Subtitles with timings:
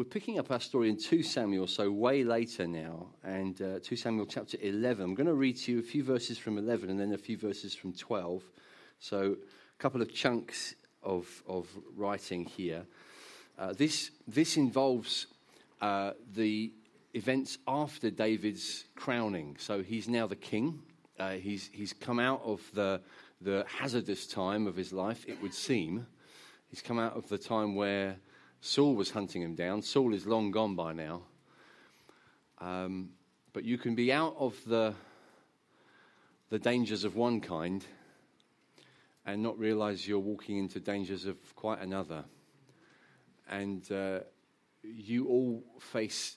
[0.00, 3.96] we're picking up our story in 2 Samuel, so way later now, and uh, 2
[3.96, 5.04] Samuel chapter 11.
[5.04, 7.36] I'm going to read to you a few verses from 11 and then a few
[7.36, 8.42] verses from 12.
[8.98, 11.68] So, a couple of chunks of, of
[11.98, 12.86] writing here.
[13.58, 15.26] Uh, this, this involves
[15.82, 16.72] uh, the
[17.12, 19.56] events after David's crowning.
[19.58, 20.80] So, he's now the king.
[21.18, 23.02] Uh, he's, he's come out of the,
[23.42, 26.06] the hazardous time of his life, it would seem.
[26.70, 28.16] He's come out of the time where
[28.60, 29.82] Saul was hunting him down.
[29.82, 31.22] Saul is long gone by now.
[32.58, 33.10] Um,
[33.52, 34.94] but you can be out of the,
[36.50, 37.84] the dangers of one kind
[39.24, 42.24] and not realize you're walking into dangers of quite another.
[43.48, 44.20] And uh,
[44.82, 46.36] you all face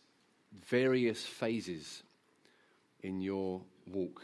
[0.70, 2.04] various phases
[3.02, 3.62] in your
[3.92, 4.22] walk.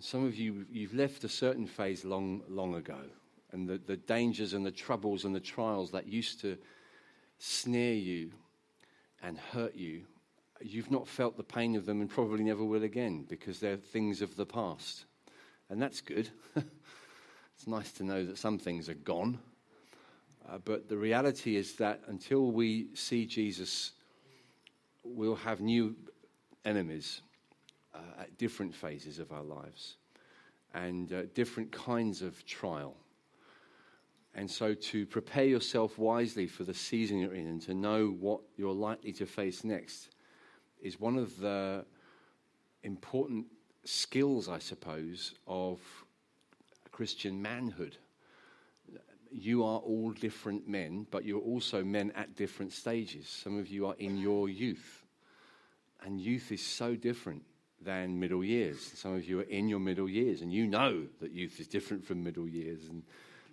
[0.00, 2.98] some of you, you've left a certain phase long, long ago
[3.54, 6.58] and the, the dangers and the troubles and the trials that used to
[7.38, 8.32] snare you
[9.22, 10.02] and hurt you,
[10.60, 14.20] you've not felt the pain of them and probably never will again because they're things
[14.20, 15.04] of the past.
[15.70, 16.28] And that's good.
[16.56, 19.38] it's nice to know that some things are gone.
[20.48, 23.92] Uh, but the reality is that until we see Jesus,
[25.04, 25.94] we'll have new
[26.64, 27.20] enemies
[27.94, 29.96] uh, at different phases of our lives
[30.74, 32.96] and uh, different kinds of trial.
[34.34, 38.40] And so, to prepare yourself wisely for the season you're in and to know what
[38.56, 40.08] you're likely to face next
[40.82, 41.84] is one of the
[42.82, 43.46] important
[43.84, 45.78] skills, I suppose, of
[46.90, 47.96] Christian manhood.
[49.30, 53.28] You are all different men, but you're also men at different stages.
[53.28, 55.04] Some of you are in your youth,
[56.04, 57.42] and youth is so different
[57.80, 58.80] than middle years.
[58.80, 62.04] Some of you are in your middle years, and you know that youth is different
[62.04, 62.88] from middle years.
[62.88, 63.02] And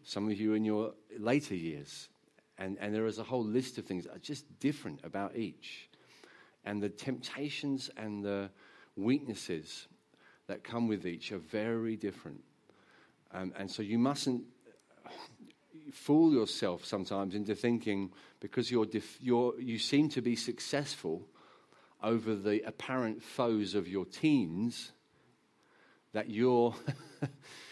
[0.03, 2.09] some of you in your later years.
[2.57, 5.89] And, and there is a whole list of things that are just different about each.
[6.63, 8.49] And the temptations and the
[8.95, 9.87] weaknesses
[10.47, 12.41] that come with each are very different.
[13.33, 14.43] Um, and so you mustn't
[15.91, 21.27] fool yourself sometimes into thinking because you're, def- you're you seem to be successful
[22.03, 24.91] over the apparent foes of your teens
[26.13, 26.75] that you're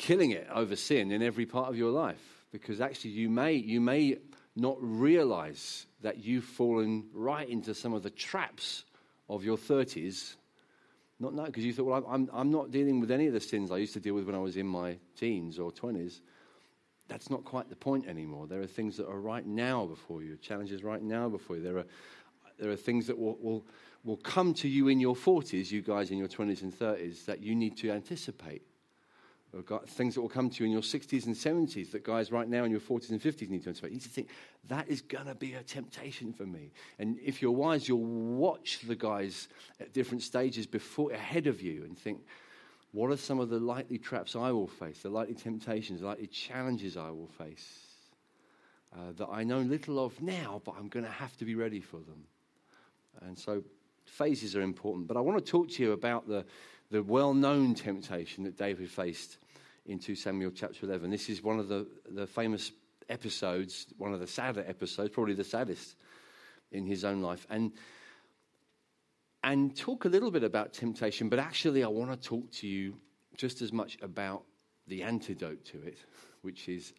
[0.00, 2.44] killing it over sin in every part of your life.
[2.52, 4.18] Because actually you may you may
[4.56, 8.84] not realize that you've fallen right into some of the traps
[9.28, 10.34] of your 30s
[11.20, 13.70] not now because you thought well I'm, I'm not dealing with any of the sins
[13.70, 16.20] i used to deal with when i was in my teens or 20s
[17.10, 18.46] that's not quite the point anymore.
[18.46, 21.62] There are things that are right now before you challenges right now before you.
[21.62, 21.84] There are
[22.58, 23.64] there are things that will, will,
[24.04, 27.42] will come to you in your 40s you guys in your 20s and 30s that
[27.42, 28.62] you need to anticipate
[29.86, 32.64] things that will come to you in your 60s and 70s that guys right now
[32.64, 33.88] in your 40s and 50s need to anticipate.
[33.88, 34.28] You need to think,
[34.68, 36.70] that is going to be a temptation for me.
[36.98, 39.48] And if you're wise, you'll watch the guys
[39.80, 42.20] at different stages before, ahead of you and think,
[42.92, 46.26] what are some of the likely traps I will face, the likely temptations, the likely
[46.26, 47.86] challenges I will face
[48.94, 51.80] uh, that I know little of now, but I'm going to have to be ready
[51.80, 52.24] for them.
[53.22, 53.62] And so
[54.04, 55.06] phases are important.
[55.06, 56.44] But I want to talk to you about the,
[56.90, 59.38] the well known temptation that David faced
[59.86, 61.10] in 2 Samuel chapter 11.
[61.10, 62.72] This is one of the, the famous
[63.08, 65.96] episodes, one of the sadder episodes, probably the saddest
[66.70, 67.46] in his own life.
[67.50, 67.72] And,
[69.42, 72.96] and talk a little bit about temptation, but actually, I want to talk to you
[73.36, 74.42] just as much about
[74.86, 75.98] the antidote to it,
[76.42, 76.92] which is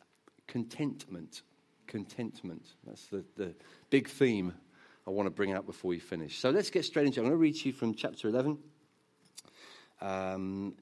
[0.48, 1.44] contentment.
[1.88, 2.66] Contentment.
[2.86, 3.54] That's the, the
[3.90, 4.54] big theme
[5.06, 6.40] I want to bring out before we finish.
[6.40, 7.24] So let's get straight into it.
[7.24, 8.58] I'm going to read to you from chapter 11.
[10.02, 10.76] Um,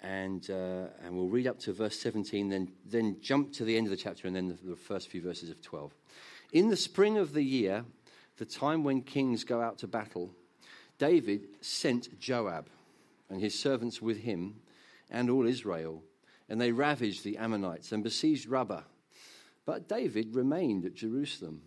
[0.00, 3.86] and, uh, and we'll read up to verse 17, then, then jump to the end
[3.86, 5.94] of the chapter, and then the, the first few verses of 12.
[6.52, 7.84] In the spring of the year,
[8.36, 10.30] the time when kings go out to battle,
[10.98, 12.68] David sent Joab
[13.30, 14.56] and his servants with him
[15.10, 16.02] and all Israel,
[16.48, 18.82] and they ravaged the Ammonites and besieged Rabbah.
[19.64, 21.62] But David remained at Jerusalem.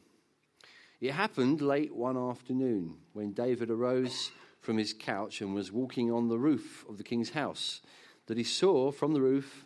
[1.01, 4.31] It happened late one afternoon when David arose
[4.67, 7.79] from his couch and was walking on the roof of the king's house
[8.25, 9.65] that he saw from the roof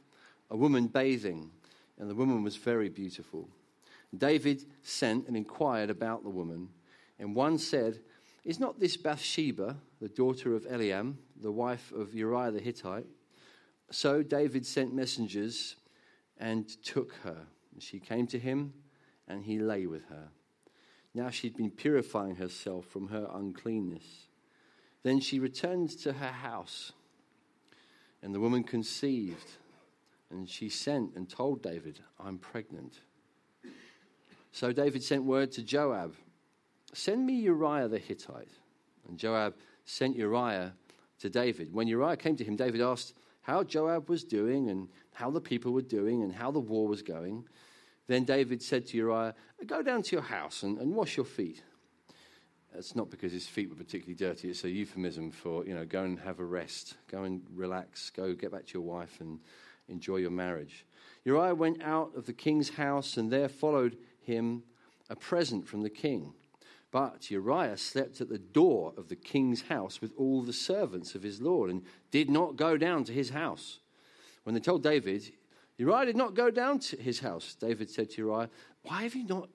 [0.52, 1.50] a woman bathing,
[1.98, 3.50] and the woman was very beautiful.
[4.16, 6.70] David sent and inquired about the woman,
[7.18, 7.98] and one said,
[8.46, 13.08] Is not this Bathsheba, the daughter of Eliam, the wife of Uriah the Hittite?
[13.90, 15.78] So David sent messengers
[16.38, 17.48] and took her.
[17.80, 18.72] She came to him,
[19.28, 20.28] and he lay with her.
[21.16, 24.28] Now she'd been purifying herself from her uncleanness.
[25.04, 26.92] Then she returned to her house,
[28.22, 29.52] and the woman conceived,
[30.30, 33.00] and she sent and told David, I'm pregnant.
[34.52, 36.16] So David sent word to Joab
[36.94, 38.52] Send me Uriah the Hittite.
[39.08, 39.56] And Joab
[39.86, 40.74] sent Uriah
[41.20, 41.74] to David.
[41.74, 45.72] When Uriah came to him, David asked how Joab was doing and how the people
[45.72, 47.46] were doing and how the war was going.
[48.08, 49.34] Then David said to Uriah,
[49.66, 51.64] Go down to your house and, and wash your feet.
[52.74, 54.50] That's not because his feet were particularly dirty.
[54.50, 56.96] It's a euphemism for, you know, go and have a rest.
[57.10, 58.10] Go and relax.
[58.10, 59.40] Go get back to your wife and
[59.90, 60.86] enjoy your marriage.
[61.26, 64.64] Uriah went out of the king's house, and there followed him
[65.10, 66.34] a present from the king.
[66.92, 71.24] But Uriah slept at the door of the king's house with all the servants of
[71.24, 73.80] his lord and did not go down to his house.
[74.44, 75.32] When they told David,
[75.78, 77.56] Uriah did not go down to his house.
[77.56, 78.50] David said to Uriah,
[78.84, 79.50] Why have you not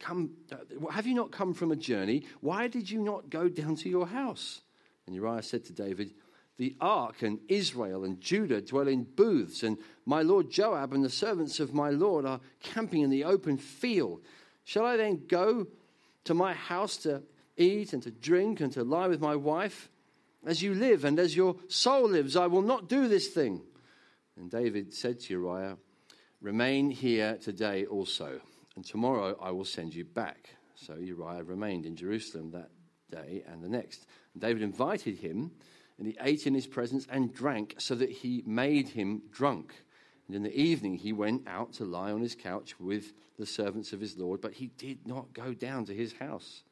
[0.00, 0.30] come?
[0.50, 2.24] Uh, have you not come from a journey?
[2.40, 4.62] Why did you not go down to your house?
[5.06, 6.14] And Uriah said to David,
[6.56, 11.10] The ark and Israel and Judah dwell in booths, and my lord Joab and the
[11.10, 14.22] servants of my lord are camping in the open field.
[14.64, 15.66] Shall I then go
[16.24, 17.22] to my house to
[17.56, 19.88] eat and to drink and to lie with my wife?
[20.46, 23.62] As you live and as your soul lives, I will not do this thing.
[24.36, 25.76] And David said to Uriah,
[26.40, 28.40] Remain here today also,
[28.76, 30.56] and tomorrow I will send you back.
[30.74, 32.70] So Uriah remained in Jerusalem that
[33.10, 34.06] day and the next.
[34.34, 35.50] And David invited him,
[35.98, 39.74] and he ate in his presence and drank, so that he made him drunk.
[40.26, 43.92] And in the evening he went out to lie on his couch with the servants
[43.92, 46.62] of his Lord, but he did not go down to his house.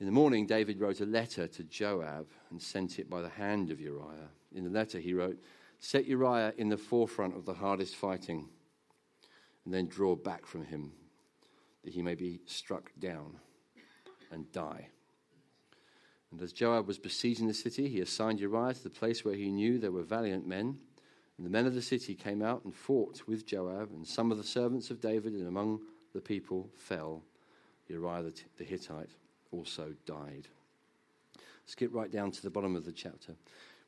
[0.00, 3.70] In the morning, David wrote a letter to Joab and sent it by the hand
[3.70, 4.28] of Uriah.
[4.52, 5.38] In the letter, he wrote,
[5.78, 8.48] Set Uriah in the forefront of the hardest fighting,
[9.64, 10.92] and then draw back from him,
[11.82, 13.38] that he may be struck down
[14.30, 14.88] and die.
[16.30, 19.50] And as Joab was besieging the city, he assigned Uriah to the place where he
[19.50, 20.78] knew there were valiant men.
[21.36, 24.38] And the men of the city came out and fought with Joab, and some of
[24.38, 25.80] the servants of David and among
[26.12, 27.22] the people fell.
[27.88, 29.10] Uriah the Hittite
[29.52, 30.48] also died.
[31.66, 33.34] Skip right down to the bottom of the chapter.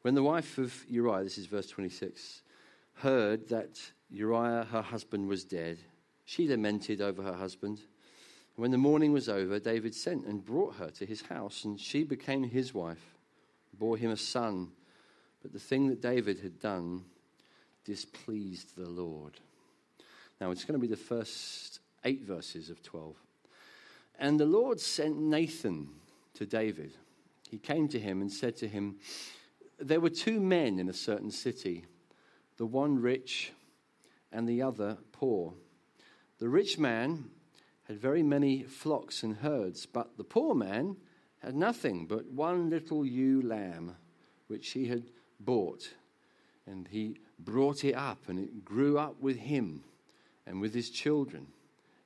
[0.03, 2.43] When the wife of Uriah, this is verse 26,
[2.95, 3.81] heard that
[4.11, 5.79] Uriah, her husband, was dead,
[6.25, 7.81] she lamented over her husband.
[8.57, 12.05] When the mourning was over, David sent and brought her to his house, and she
[12.05, 13.15] became his wife,
[13.79, 14.73] bore him a son.
[15.43, 17.05] But the thing that David had done
[17.85, 19.39] displeased the Lord.
[20.41, 23.15] Now, it's going to be the first eight verses of 12.
[24.19, 25.89] And the Lord sent Nathan
[26.35, 26.93] to David.
[27.51, 28.97] He came to him and said to him,
[29.79, 31.85] there were two men in a certain city,
[32.57, 33.53] the one rich
[34.33, 35.55] and the other poor.
[36.39, 37.31] The rich man
[37.85, 40.97] had very many flocks and herds, but the poor man
[41.39, 43.97] had nothing but one little ewe lamb,
[44.49, 45.05] which he had
[45.41, 45.95] bought.
[46.67, 49.85] And he brought it up, and it grew up with him
[50.47, 51.47] and with his children.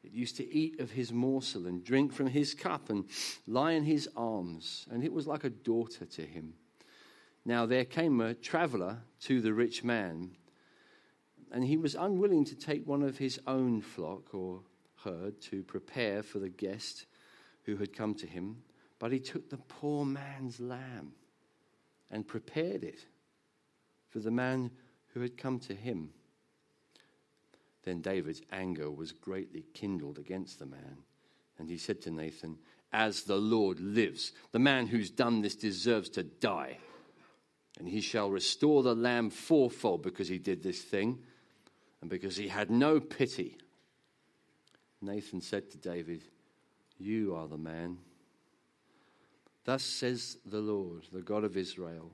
[0.02, 3.05] It used to eat of his morsel and drink from his cup and
[3.46, 6.55] lie in his arms, and it was like a daughter to him.
[7.44, 10.37] Now there came a traveler to the rich man,
[11.52, 14.61] and he was unwilling to take one of his own flock or
[15.05, 17.06] herd to prepare for the guest
[17.64, 18.62] who had come to him,
[18.99, 21.12] but he took the poor man's lamb
[22.11, 23.06] and prepared it
[24.08, 24.70] for the man
[25.14, 26.11] who had come to him.
[27.85, 30.99] Then David's anger was greatly kindled against the man,
[31.58, 32.58] and he said to Nathan,
[32.93, 36.79] As the Lord lives, the man who's done this deserves to die
[37.81, 41.19] and he shall restore the lamb fourfold because he did this thing
[42.00, 43.58] and because he had no pity.
[45.02, 46.24] Nathan said to David,
[46.98, 47.98] You are the man.
[49.64, 52.12] Thus says the Lord, the God of Israel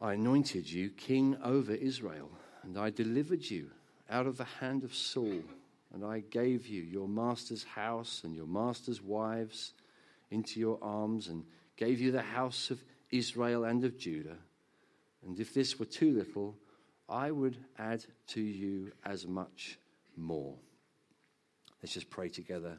[0.00, 2.30] I anointed you king over Israel,
[2.62, 3.70] and I delivered you
[4.10, 5.42] out of the hand of Saul,
[5.94, 9.72] and I gave you your master's house and your master's wives
[10.30, 11.44] into your arms, and
[11.76, 14.36] gave you the house of Israel and of Judah.
[15.24, 16.56] And if this were too little,
[17.08, 19.78] I would add to you as much
[20.16, 20.54] more.
[21.82, 22.78] Let's just pray together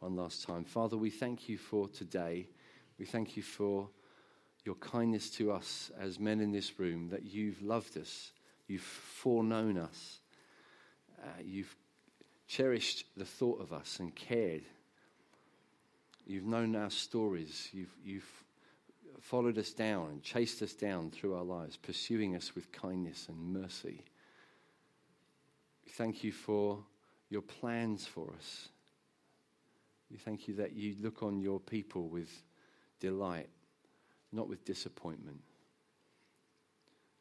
[0.00, 0.64] one last time.
[0.64, 2.48] Father, we thank you for today.
[2.98, 3.88] We thank you for
[4.64, 8.32] your kindness to us as men in this room, that you've loved us,
[8.66, 10.20] you've foreknown us,
[11.22, 11.74] uh, you've
[12.46, 14.64] cherished the thought of us and cared.
[16.26, 18.44] You've known our stories, you've, you've
[19.22, 23.38] followed us down and chased us down through our lives, pursuing us with kindness and
[23.38, 24.04] mercy.
[25.84, 26.78] We thank you for
[27.28, 28.68] your plans for us.
[30.10, 32.42] We thank you that you look on your people with
[32.98, 33.48] delight,
[34.32, 35.40] not with disappointment.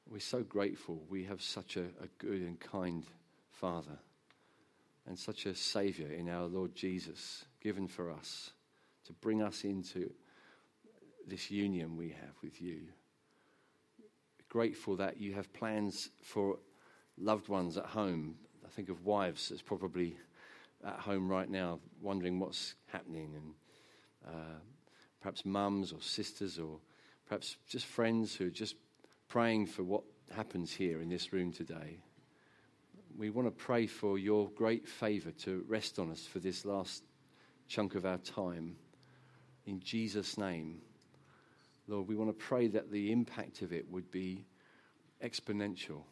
[0.09, 3.05] We're so grateful we have such a, a good and kind
[3.51, 3.99] Father.
[5.09, 8.51] and such a Savior in our Lord Jesus, given for us
[9.05, 10.11] to bring us into
[11.27, 12.81] this union we have with you.
[14.49, 16.57] Grateful that you have plans for
[17.17, 18.35] loved ones at home.
[18.65, 20.17] I think of wives that's probably
[20.85, 23.53] at home right now, wondering what's happening, and
[24.27, 24.59] uh,
[25.21, 26.79] perhaps mums or sisters, or
[27.27, 28.75] perhaps just friends who are just
[29.27, 30.03] praying for what
[30.35, 31.99] happens here in this room today.
[33.17, 37.03] We want to pray for your great favor to rest on us for this last
[37.67, 38.77] chunk of our time.
[39.65, 40.81] In Jesus' name.
[41.89, 44.45] Lord, we want to pray that the impact of it would be
[45.23, 46.03] exponential,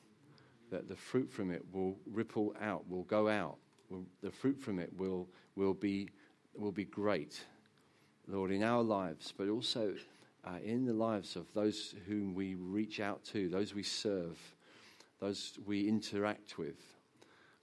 [0.72, 3.58] that the fruit from it will ripple out, will go out.
[3.90, 6.10] Will, the fruit from it will, will, be,
[6.56, 7.40] will be great,
[8.28, 9.94] Lord, in our lives, but also
[10.44, 14.40] uh, in the lives of those whom we reach out to, those we serve,
[15.20, 16.82] those we interact with.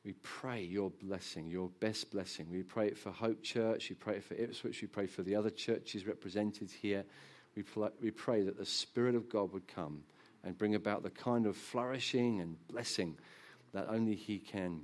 [0.04, 2.46] We pray your blessing, your best blessing.
[2.48, 3.88] We pray it for Hope Church.
[3.88, 4.82] We pray it for Ipswich.
[4.82, 7.04] We pray for the other churches represented here.
[7.56, 10.02] We, pl- we pray that the Spirit of God would come
[10.42, 13.16] and bring about the kind of flourishing and blessing
[13.72, 14.82] that only He can.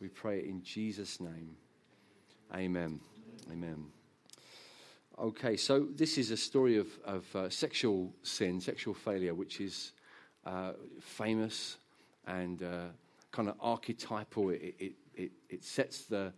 [0.00, 1.56] We pray in Jesus' name.
[2.54, 3.00] Amen.
[3.50, 3.86] Amen.
[5.18, 9.92] Okay, so this is a story of, of uh, sexual sin, sexual failure, which is
[10.44, 11.76] uh, famous
[12.26, 12.86] and uh,
[13.30, 14.50] kind of archetypal.
[14.50, 16.32] It, it, it, it sets the,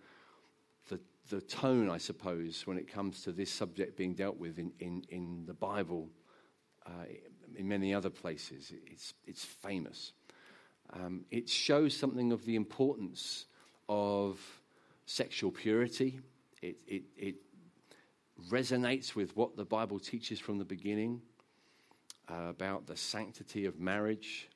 [0.89, 0.99] the,
[1.31, 5.05] the, tone, I suppose, when it comes to this subject being dealt with in, in,
[5.09, 6.09] in the Bible,
[6.87, 7.05] uh,
[7.57, 8.73] in many other places.
[8.87, 10.13] It's, it's famous.
[10.93, 13.47] Um, it shows something of the importance
[13.89, 14.39] of
[15.07, 16.21] sexual purity.
[16.63, 17.35] It, it, it
[18.51, 21.23] resonates with what the Bible teaches from the beginning
[22.29, 24.49] uh, about the sanctity of marriage,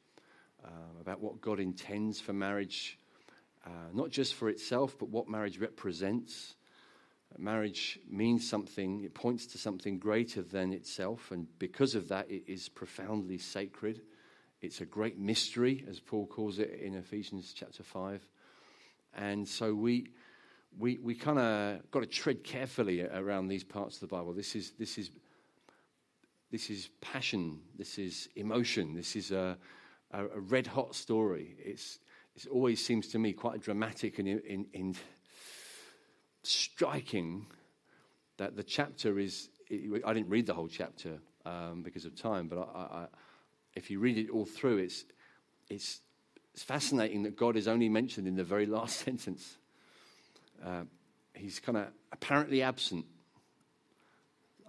[0.64, 2.98] uh, about what God intends for marriage,
[3.66, 6.56] uh, not just for itself, but what marriage represents.
[7.36, 12.44] Marriage means something, it points to something greater than itself, and because of that, it
[12.46, 14.00] is profoundly sacred.
[14.60, 18.26] It's a great mystery, as Paul calls it in Ephesians chapter 5.
[19.14, 20.08] And so we,
[20.78, 24.32] we, we kind of got to tread carefully around these parts of the Bible.
[24.32, 25.10] This is, this is,
[26.50, 29.56] this is passion, this is emotion, this is a,
[30.12, 31.56] a, a red hot story.
[31.58, 32.00] It's,
[32.34, 34.94] it always seems to me quite dramatic and in, in, in
[36.48, 37.46] striking
[38.38, 39.48] that the chapter is.
[39.70, 43.06] I didn't read the whole chapter um, because of time, but I, I,
[43.74, 45.04] if you read it all through, it's,
[45.68, 46.00] it's,
[46.54, 49.58] it's fascinating that God is only mentioned in the very last sentence.
[50.64, 50.84] Uh,
[51.34, 53.04] he's kind of apparently absent.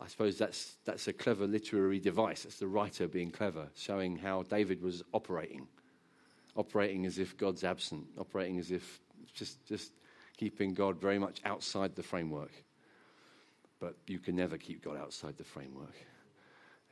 [0.02, 2.44] I suppose that's, that's a clever literary device.
[2.44, 5.68] That's the writer being clever, showing how David was operating.
[6.56, 9.02] Operating as if God's absent, operating as if
[9.34, 9.92] just, just
[10.40, 12.52] keeping God very much outside the framework.
[13.82, 15.96] But you can never keep God outside the framework.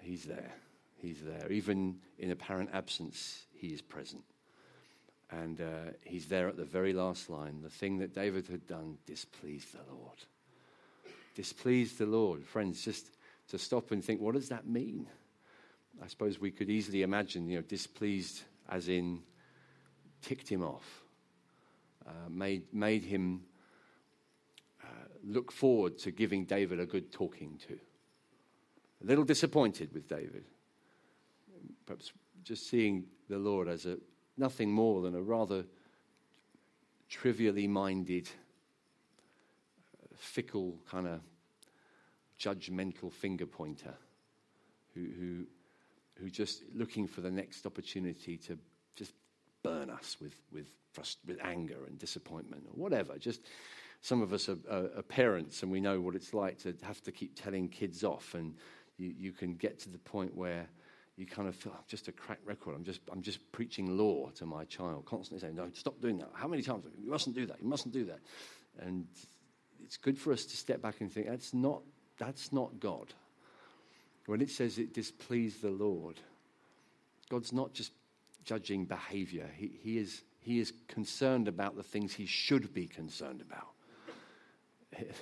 [0.01, 0.53] He's there.
[0.97, 1.49] He's there.
[1.49, 4.23] Even in apparent absence, He is present.
[5.29, 7.61] And uh, he's there at the very last line.
[7.61, 10.17] The thing that David had done displeased the Lord.
[11.35, 12.45] Displeased the Lord.
[12.45, 13.17] Friends, just
[13.49, 15.07] to stop and think, what does that mean?
[16.01, 19.21] I suppose we could easily imagine, you know, displeased as in
[20.21, 21.01] ticked him off,
[22.07, 23.41] uh, made, made him
[24.83, 24.87] uh,
[25.23, 27.73] look forward to giving David a good talking to.
[29.03, 30.45] A little disappointed with David.
[31.85, 33.97] Perhaps just seeing the Lord as a
[34.37, 35.65] nothing more than a rather
[37.09, 38.29] trivially minded,
[40.15, 41.21] fickle kind of
[42.39, 43.93] judgmental finger pointer
[44.93, 45.45] who, who,
[46.19, 48.57] who just looking for the next opportunity to
[49.67, 50.67] burn us with, with,
[51.25, 53.17] with anger and disappointment or whatever.
[53.17, 53.41] Just
[54.01, 57.01] some of us are, are, are, parents and we know what it's like to have
[57.03, 58.53] to keep telling kids off, and
[58.97, 60.67] you, you can get to the point where
[61.17, 62.75] you kind of feel I'm just a cracked record.
[62.75, 66.29] I'm just, I'm just preaching law to my child, constantly saying, No, stop doing that.
[66.33, 66.85] How many times?
[67.03, 67.57] You mustn't do that.
[67.59, 68.19] You mustn't do that.
[68.79, 69.07] And
[69.83, 71.81] it's good for us to step back and think, That's not,
[72.19, 73.13] that's not God.
[74.27, 76.19] When it says it displeased the Lord,
[77.29, 77.91] God's not just
[78.47, 83.41] judging behavior, He, he, is, he is concerned about the things He should be concerned
[83.41, 83.73] about.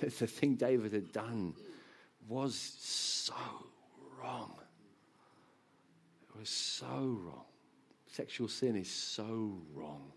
[0.00, 1.54] the thing David had done
[2.28, 3.34] was so
[4.18, 4.54] wrong
[6.30, 7.44] It was so wrong.
[8.12, 10.12] Sexual sin is so wrong.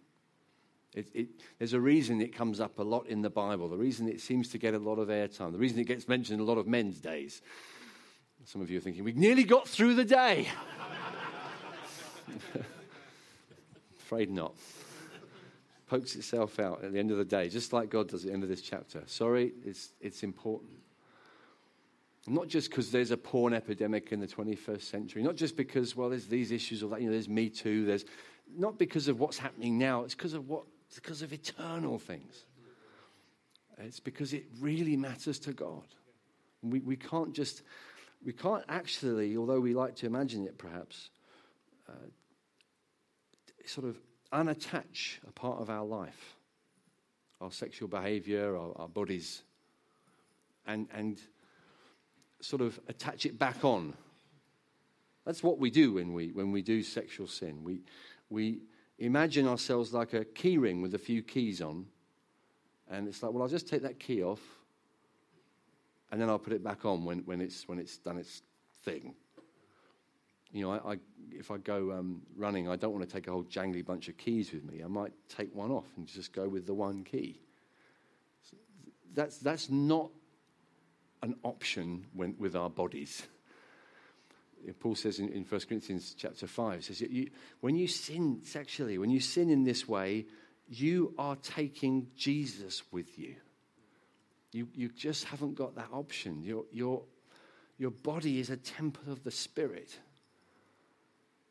[0.93, 4.07] It, it, there's a reason it comes up a lot in the Bible, the reason
[4.07, 6.49] it seems to get a lot of airtime, the reason it gets mentioned in a
[6.49, 7.41] lot of men's days.
[8.45, 10.47] Some of you are thinking, we nearly got through the day.
[14.09, 14.55] Afraid not.
[15.85, 18.33] pokes itself out at the end of the day, just like God does at the
[18.33, 19.03] end of this chapter.
[19.05, 20.71] Sorry, it's, it's important.
[22.25, 26.09] Not just because there's a porn epidemic in the 21st century, not just because, well,
[26.09, 28.05] there's these issues or that, you know, there's Me Too, there's
[28.57, 32.45] not because of what's happening now, it's because of what, it's because of eternal things.
[33.77, 35.85] It's because it really matters to God.
[36.63, 37.61] We, we can't just,
[38.25, 41.11] we can't actually, although we like to imagine it perhaps,
[41.87, 42.07] uh,
[43.69, 43.97] sort of
[44.33, 46.35] unattach a part of our life,
[47.39, 49.43] our sexual behavior, our, our bodies,
[50.65, 51.19] and, and
[52.41, 53.93] sort of attach it back on.
[55.25, 57.63] That's what we do when we, when we do sexual sin.
[57.63, 57.81] We,
[58.29, 58.59] we
[58.97, 61.85] imagine ourselves like a key ring with a few keys on,
[62.89, 64.41] and it's like, well, I'll just take that key off,
[66.11, 68.41] and then I'll put it back on when, when, it's, when it's done its
[68.83, 69.13] thing.
[70.51, 70.97] You know, I, I
[71.31, 74.17] if I go um, running, I don't want to take a whole jangly bunch of
[74.17, 74.83] keys with me.
[74.83, 77.39] I might take one off and just go with the one key.
[79.13, 80.11] That's, that's not
[81.21, 83.23] an option when, with our bodies.
[84.79, 87.29] Paul says in, in 1 Corinthians chapter 5, says, you,
[87.61, 90.25] when you sin sexually, when you sin in this way,
[90.67, 93.35] you are taking Jesus with you.
[94.51, 96.43] You, you just haven't got that option.
[96.43, 97.03] Your, your,
[97.77, 99.97] your body is a temple of the Spirit.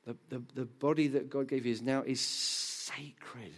[0.08, 3.52] The, the, the body that God gave you is now is sacred.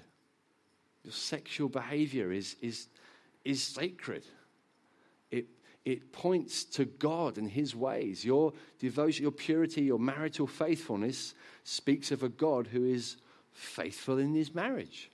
[1.04, 2.88] Your sexual behavior is, is,
[3.45, 4.25] is sacred.
[5.30, 5.47] It,
[5.85, 8.25] it points to God and His ways.
[8.25, 13.19] Your devotion, your purity, your marital faithfulness speaks of a God who is
[13.52, 15.09] faithful in His marriage,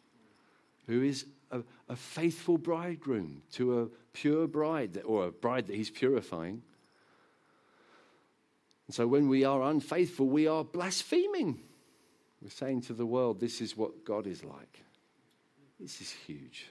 [0.86, 5.90] who is a, a faithful bridegroom to a pure bride, or a bride that He's
[5.90, 6.62] purifying.
[8.86, 11.60] And so when we are unfaithful, we are blaspheming.
[12.40, 14.84] We're saying to the world, this is what God is like.
[15.80, 16.70] This is huge.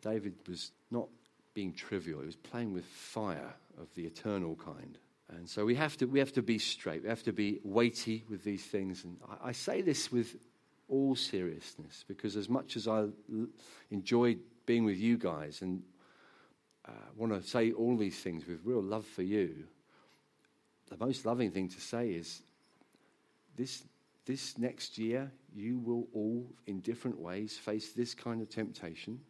[0.00, 1.08] David was not
[1.54, 4.98] being trivial, he was playing with fire of the eternal kind.
[5.30, 8.24] And so we have to, we have to be straight, we have to be weighty
[8.28, 9.04] with these things.
[9.04, 10.36] And I, I say this with
[10.88, 13.48] all seriousness because, as much as I l-
[13.90, 15.82] enjoyed being with you guys and
[16.86, 19.64] uh, want to say all these things with real love for you,
[20.88, 22.42] the most loving thing to say is
[23.56, 23.84] this,
[24.24, 29.20] this next year, you will all, in different ways, face this kind of temptation.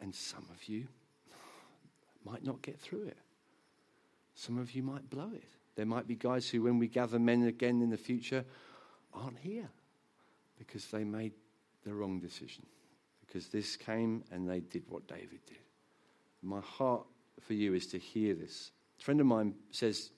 [0.00, 0.86] And some of you
[2.24, 3.16] might not get through it.
[4.34, 5.48] Some of you might blow it.
[5.74, 8.44] There might be guys who, when we gather men again in the future,
[9.12, 9.68] aren't here
[10.58, 11.32] because they made
[11.84, 12.64] the wrong decision.
[13.26, 15.58] Because this came and they did what David did.
[16.42, 17.06] My heart
[17.40, 20.10] for you is to hear this a friend of mine says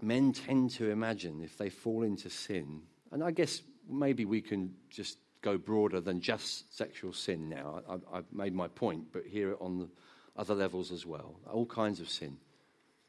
[0.00, 4.74] men tend to imagine if they fall into sin, and I guess maybe we can
[4.88, 7.82] just go broader than just sexual sin now.
[7.88, 9.88] I, have made my point, but here on
[10.36, 11.34] other levels as well.
[11.50, 12.36] All kinds of sin,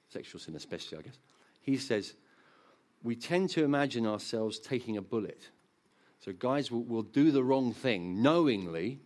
[0.10, 1.18] sexual sin especially, I guess.
[1.62, 2.14] He says,
[3.04, 5.50] we tend to imagine ourselves taking a bullet.
[6.20, 9.00] So guys will, will do the wrong thing knowingly,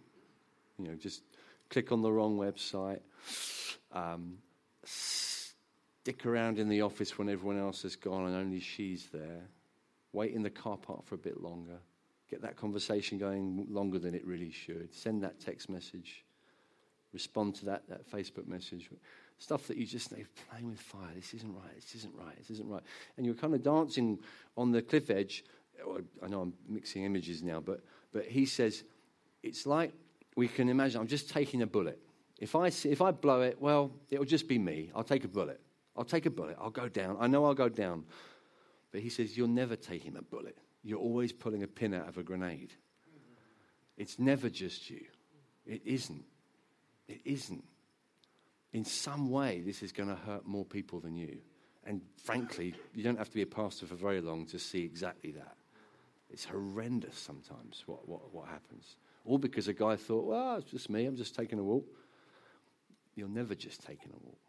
[0.78, 1.24] you know, just
[1.70, 3.00] click on the wrong website,
[3.92, 4.38] um,
[6.06, 9.42] stick around in the office when everyone else has gone and only she's there,
[10.14, 11.80] wait in the car park for a bit longer,
[12.30, 16.24] get that conversation going longer than it really should, send that text message,
[17.12, 18.88] respond to that, that Facebook message.
[19.40, 21.10] Stuff that you just say, playing with fire.
[21.16, 21.74] This isn't right.
[21.74, 22.38] This isn't right.
[22.38, 22.84] This isn't right.
[23.18, 24.20] And you're kind of dancing
[24.56, 25.44] on the cliff edge.
[26.24, 27.80] I know I'm mixing images now, but,
[28.14, 28.84] but he says,
[29.42, 29.92] it's like
[30.36, 32.00] we can imagine I'm just taking a bullet.
[32.40, 34.92] If I, if I blow it, well, it'll just be me.
[34.94, 35.60] I'll take a bullet.
[35.96, 36.58] I'll take a bullet.
[36.60, 37.18] I'll go down.
[37.20, 38.06] I know I'll go down.
[38.92, 40.58] But he says, You're never taking a bullet.
[40.84, 42.74] You're always pulling a pin out of a grenade.
[43.98, 45.06] It's never just you.
[45.66, 46.26] It isn't.
[47.08, 47.64] It isn't.
[48.74, 51.40] In some way, this is going to hurt more people than you.
[51.86, 55.32] And frankly, you don't have to be a pastor for very long to see exactly
[55.32, 55.56] that.
[56.30, 58.98] It's horrendous sometimes what, what, what happens.
[59.24, 61.86] All because a guy thought, well, it's just me, I'm just taking a walk.
[63.16, 64.40] You're never just taking a walk.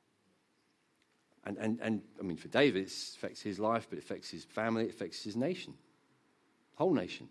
[1.46, 4.44] And, and, and I mean, for David, it affects his life, but it affects his
[4.44, 5.74] family, it affects his nation,
[6.74, 7.28] whole nation,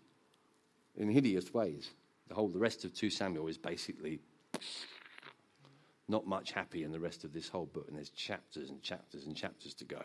[0.96, 1.90] in hideous ways.
[2.28, 4.20] The whole, the rest of 2 Samuel is basically
[6.08, 9.26] not much happy in the rest of this whole book, and there's chapters and chapters
[9.26, 10.02] and chapters to go.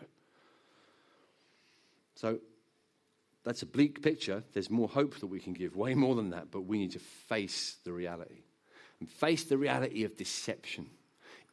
[2.14, 2.38] So
[3.44, 4.42] that's a bleak picture.
[4.52, 6.98] There's more hope that we can give, way more than that, but we need to
[6.98, 8.42] face the reality
[9.00, 10.90] and face the reality of deception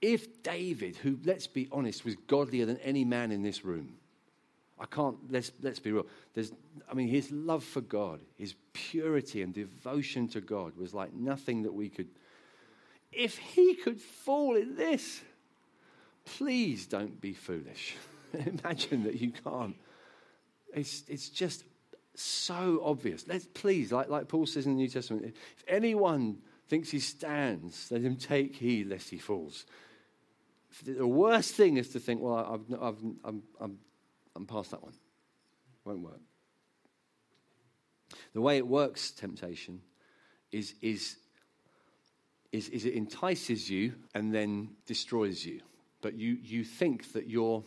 [0.02, 3.94] if David, who, let's be honest, was godlier than any man in this room,
[4.80, 6.06] I can't, let's, let's be real.
[6.34, 6.54] There's,
[6.90, 11.64] I mean, his love for God, his purity and devotion to God was like nothing
[11.64, 12.08] that we could.
[13.12, 15.22] If he could fall in this,
[16.24, 17.98] please don't be foolish.
[18.34, 19.76] Imagine that you can't.
[20.74, 21.66] It's, it's just
[22.16, 23.28] so obvious.
[23.28, 26.38] Let's please, like, like Paul says in the New Testament, if anyone
[26.70, 29.66] thinks he stands, let him take heed lest he falls.
[30.84, 33.78] The worst thing is to think, well, I've, I've, I'm, I'm,
[34.36, 34.94] I'm past that one.
[35.84, 36.22] Won't work.
[38.34, 39.82] The way it works, temptation,
[40.52, 41.18] is, is,
[42.52, 45.62] is, is it entices you and then destroys you.
[46.02, 47.64] But you, you think that you're,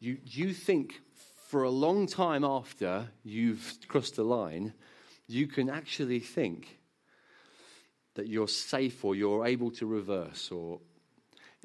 [0.00, 1.00] you, you think
[1.48, 4.72] for a long time after you've crossed the line,
[5.26, 6.78] you can actually think
[8.14, 10.50] that you're safe or you're able to reverse.
[10.50, 10.80] Or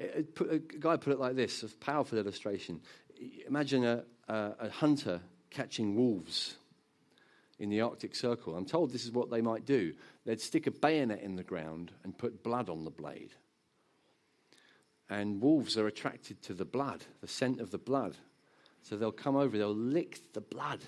[0.00, 2.80] a guy put it like this: a powerful illustration.
[3.46, 6.56] Imagine a, a, a hunter catching wolves
[7.58, 8.56] in the Arctic Circle.
[8.56, 9.94] I'm told this is what they might do.
[10.24, 13.30] They'd stick a bayonet in the ground and put blood on the blade.
[15.10, 18.16] And wolves are attracted to the blood, the scent of the blood.
[18.82, 20.80] So they'll come over, they'll lick the blood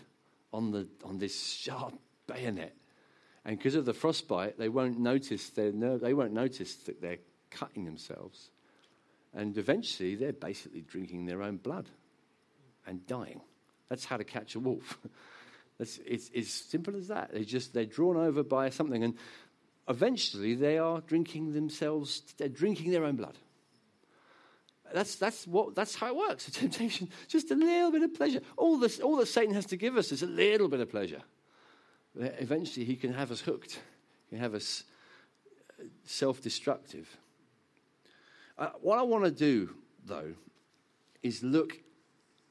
[0.53, 2.77] on, the, on this sharp bayonet.
[3.45, 7.19] And because of the frostbite, they won't notice their they won't notice that they're
[7.51, 8.51] cutting themselves.
[9.35, 11.89] And eventually they're basically drinking their own blood
[12.87, 13.41] and dying.
[13.89, 14.99] That's how to catch a wolf.
[15.79, 17.33] it's, it's as simple as that.
[17.33, 19.15] They just they're drawn over by something, and
[19.89, 22.23] eventually they are drinking themselves.
[22.39, 23.39] They're drinking their own blood.
[24.93, 26.49] That's, that's, what, that's how it works.
[26.49, 28.41] A temptation, just a little bit of pleasure.
[28.57, 31.23] All, this, all that Satan has to give us is a little bit of pleasure.
[32.17, 33.79] Eventually, he can have us hooked,
[34.29, 34.83] he can have us
[35.79, 37.17] uh, self destructive.
[38.61, 40.35] Uh, what I want to do, though,
[41.23, 41.81] is look,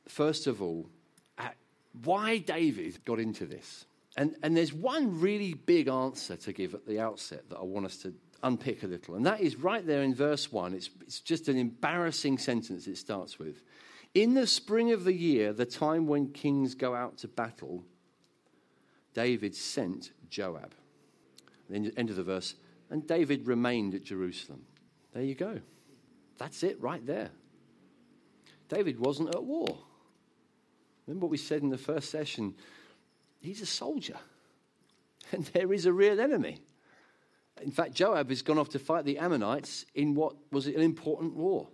[0.08, 0.90] first of all,
[1.38, 1.56] at
[2.04, 3.86] why David got into this.
[4.18, 7.86] And, and there's one really big answer to give at the outset that I want
[7.86, 9.16] us to unpick a little.
[9.16, 10.74] And that is right there in verse 1.
[10.74, 13.62] It's, it's just an embarrassing sentence it starts with.
[14.16, 17.84] In the spring of the year, the time when kings go out to battle,
[19.14, 20.74] David sent Joab.
[21.70, 22.56] Then end of the verse,
[22.90, 24.66] and David remained at Jerusalem.
[25.14, 25.60] There you go.
[26.40, 27.30] That's it right there.
[28.70, 29.78] David wasn't at war.
[31.06, 32.56] Remember what we said in the first session?
[33.42, 34.18] He's a soldier,
[35.32, 36.60] and there is a real enemy.
[37.62, 41.36] In fact, Joab has gone off to fight the Ammonites in what was an important
[41.36, 41.68] war.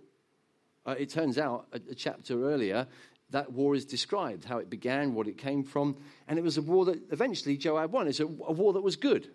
[0.84, 2.88] Uh, it turns out, a, a chapter earlier,
[3.30, 6.62] that war is described, how it began, what it came from, and it was a
[6.62, 8.08] war that eventually Joab won.
[8.08, 9.28] It's a, a war that was good,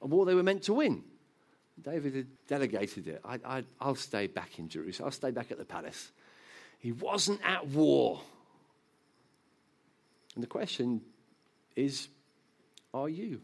[0.00, 1.04] a war they were meant to win.
[1.82, 3.20] David had delegated it.
[3.24, 5.06] I, will stay back in Jerusalem.
[5.06, 6.10] I'll stay back at the palace.
[6.78, 8.20] He wasn't at war.
[10.34, 11.00] And the question
[11.76, 12.08] is
[12.94, 13.40] are you?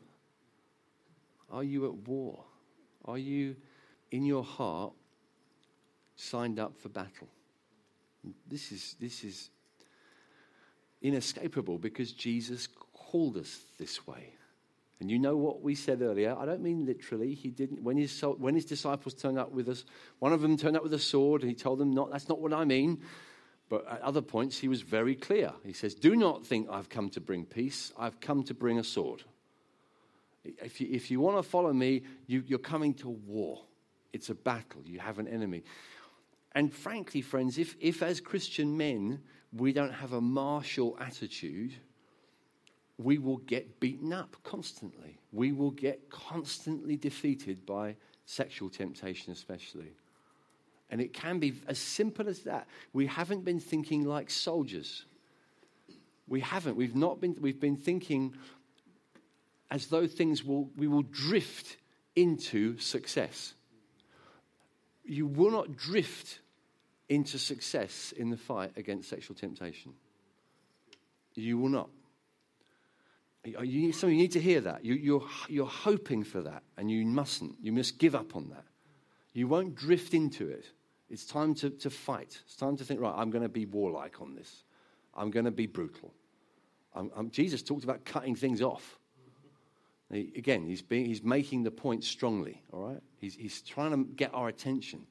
[1.50, 2.44] Are you at war?
[3.04, 3.56] Are you
[4.10, 4.92] in your heart
[6.16, 7.28] signed up for battle?
[8.48, 9.50] This is, this is
[11.02, 14.32] inescapable because Jesus called us this way.
[15.04, 16.34] And you know what we said earlier?
[16.34, 17.34] I don't mean literally.
[17.34, 17.82] He didn't.
[17.82, 19.84] When his, when his disciples turned up with us,
[20.18, 22.40] one of them turned up with a sword, and he told them, "Not that's not
[22.40, 23.02] what I mean."
[23.68, 25.52] But at other points, he was very clear.
[25.62, 27.92] He says, "Do not think I've come to bring peace.
[27.98, 29.24] I've come to bring a sword."
[30.42, 33.60] If you, if you want to follow me, you, you're coming to war.
[34.14, 34.80] It's a battle.
[34.86, 35.64] You have an enemy.
[36.52, 39.20] And frankly, friends, if, if as Christian men
[39.52, 41.74] we don't have a martial attitude,
[42.98, 45.18] we will get beaten up constantly.
[45.32, 49.92] We will get constantly defeated by sexual temptation, especially.
[50.90, 52.68] And it can be as simple as that.
[52.92, 55.06] We haven't been thinking like soldiers.
[56.28, 56.76] We haven't.
[56.76, 58.34] We've not been, we've been thinking
[59.70, 61.78] as though things will, we will drift
[62.14, 63.54] into success.
[65.04, 66.38] You will not drift
[67.08, 69.94] into success in the fight against sexual temptation.
[71.34, 71.90] You will not.
[73.44, 74.84] You need, you need to hear that.
[74.84, 77.56] You, you're, you're hoping for that, and you mustn't.
[77.60, 78.64] You must give up on that.
[79.34, 80.64] You won't drift into it.
[81.10, 82.40] It's time to, to fight.
[82.46, 84.64] It's time to think, right, I'm going to be warlike on this.
[85.14, 86.12] I'm going to be brutal.
[86.94, 88.98] I'm, I'm, Jesus talked about cutting things off.
[90.10, 93.00] He, again, he's, being, he's making the point strongly, all right?
[93.20, 95.06] He's, he's trying to get our attention.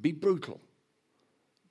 [0.00, 0.60] Be brutal.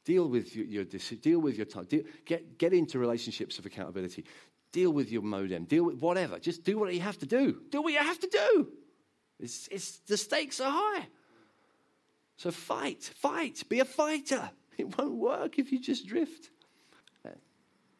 [0.03, 1.85] Deal with your, your deal with your time.
[1.85, 4.25] Deal, get, get into relationships of accountability.
[4.73, 5.63] Deal with your modem.
[5.63, 6.39] Deal with whatever.
[6.39, 7.61] Just do what you have to do.
[7.69, 8.67] Do what you have to do.
[9.39, 11.07] It's, it's, the stakes are high.
[12.35, 14.49] So fight, fight, be a fighter.
[14.75, 16.49] It won't work if you just drift.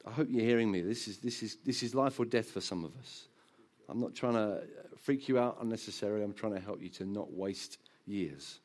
[0.06, 0.82] I hope you're hearing me.
[0.82, 3.28] This is, this, is, this is life or death for some of us.
[3.88, 4.64] I'm not trying to
[4.98, 6.24] freak you out unnecessarily.
[6.24, 8.60] I'm trying to help you to not waste years.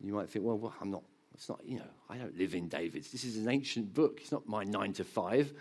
[0.00, 1.02] You might think, well, well, I'm not,
[1.34, 3.12] it's not, you know, I don't live in David's.
[3.12, 4.18] This is an ancient book.
[4.20, 5.52] It's not my nine to five.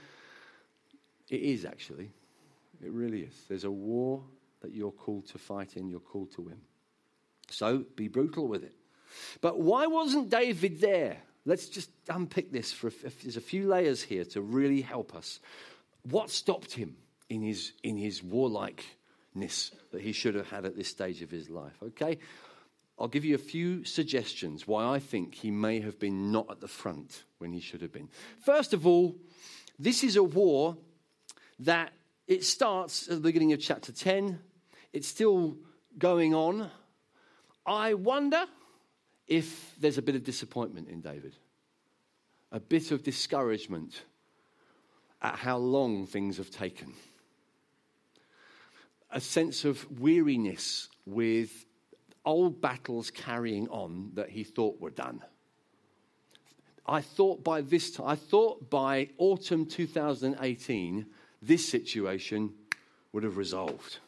[1.29, 2.11] It is actually.
[2.83, 3.33] It really is.
[3.47, 4.23] There's a war
[4.61, 6.59] that you're called to fight in, you're called to win.
[7.49, 8.73] So be brutal with it.
[9.41, 11.17] But why wasn't David there?
[11.45, 15.39] Let's just unpick this for a, there's a few layers here to really help us.
[16.09, 16.95] What stopped him
[17.29, 21.49] in his in his warlikeness that he should have had at this stage of his
[21.49, 21.75] life?
[21.83, 22.17] Okay,
[22.97, 26.61] I'll give you a few suggestions why I think he may have been not at
[26.61, 28.09] the front when he should have been.
[28.39, 29.15] First of all,
[29.77, 30.77] this is a war
[31.59, 31.93] that
[32.27, 34.39] it starts at the beginning of chapter 10.
[34.93, 35.57] It's still
[35.97, 36.69] going on.
[37.65, 38.45] I wonder
[39.27, 41.35] if there's a bit of disappointment in David,
[42.51, 44.03] a bit of discouragement
[45.21, 46.93] at how long things have taken,
[49.11, 51.65] a sense of weariness with
[52.25, 55.21] old battles carrying on that he thought were done.
[56.87, 61.05] I thought by this time, I thought by autumn 2018,
[61.45, 62.53] this situation
[63.13, 63.99] would have resolved.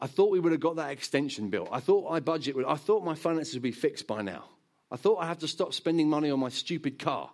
[0.00, 1.68] I thought we would have got that extension built.
[1.72, 4.44] I thought my budget would, I thought my finances would be fixed by now.
[4.90, 7.30] I thought I'd have to stop spending money on my stupid car.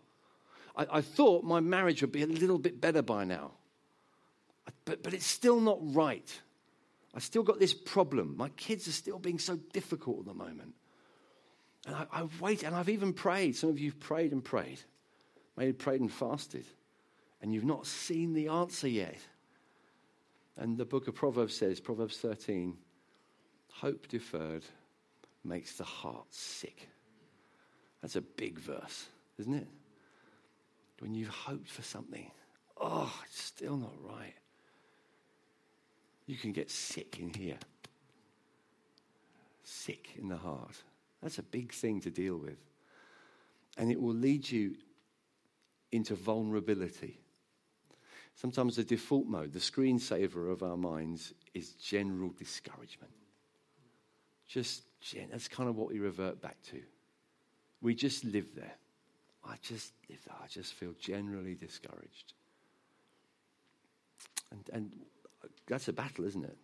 [0.77, 3.53] I, I thought my marriage would be a little bit better by now.
[4.87, 6.41] But, but it's still not right.
[7.15, 8.35] I still got this problem.
[8.37, 10.75] My kids are still being so difficult at the moment.
[11.87, 13.57] And I, I've waited, and I've even prayed.
[13.57, 14.81] Some of you have prayed and prayed,
[15.57, 16.65] maybe prayed and fasted,
[17.45, 19.19] and you've not seen the answer yet.
[20.57, 22.75] And the book of Proverbs says, Proverbs 13,
[23.71, 24.65] hope deferred
[25.45, 26.89] makes the heart sick.
[28.01, 29.69] That's a big verse, isn't it?
[31.01, 32.31] When you've hoped for something,
[32.81, 34.35] oh, it's still not right.
[36.25, 37.59] You can get sick in here.
[39.65, 40.83] Sick in the heart.
[41.23, 42.57] That's a big thing to deal with.
[43.77, 44.77] And it will lead you
[45.93, 47.19] into vulnerability.
[48.35, 53.13] Sometimes the default mode, the screensaver of our minds, is general discouragement.
[54.49, 54.83] Just,
[55.31, 56.81] that's kind of what we revert back to.
[57.81, 58.75] We just live there.
[59.45, 60.37] I just live there.
[60.43, 62.33] I just feel generally discouraged.
[64.51, 64.97] And, and
[65.43, 66.57] uh, that's a battle, isn't it?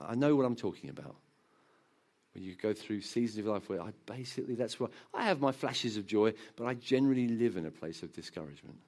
[0.00, 1.16] I know what I'm talking about.
[2.34, 5.50] When you go through seasons of life where I basically, that's where I have my
[5.50, 8.78] flashes of joy, but I generally live in a place of discouragement.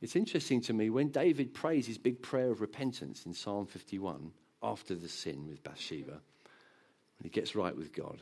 [0.00, 4.32] It's interesting to me when David prays his big prayer of repentance in Psalm 51
[4.62, 8.20] after the sin with Bathsheba, when he gets right with God.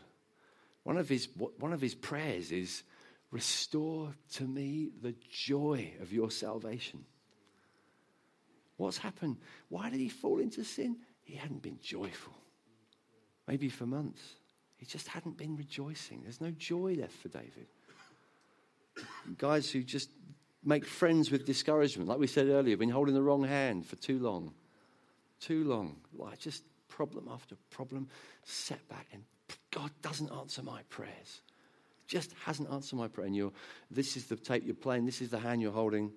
[0.85, 2.83] One of his, one of his prayers is,
[3.33, 7.03] Restore to me the joy of your salvation.
[8.77, 9.39] What's happened?
[9.71, 10.99] Why did he fall into sin?
[11.23, 12.35] He hadn't been joyful.
[13.49, 14.21] Maybe for months.
[14.77, 16.21] He just hadn't been rejoicing.
[16.23, 17.69] There's no joy left for David.
[19.39, 20.11] Guys who just
[20.65, 22.09] make friends with discouragement.
[22.09, 24.53] Like we said earlier, been holding the wrong hand for too long.
[25.41, 25.97] Too long.
[26.17, 28.09] Like just problem after problem,
[28.45, 29.25] setback, and
[29.71, 31.41] God doesn't answer my prayers.
[32.07, 33.27] Just hasn't answered my prayer.
[33.27, 33.53] And you're,
[33.91, 36.13] this is the tape you're playing, this is the hand you're holding.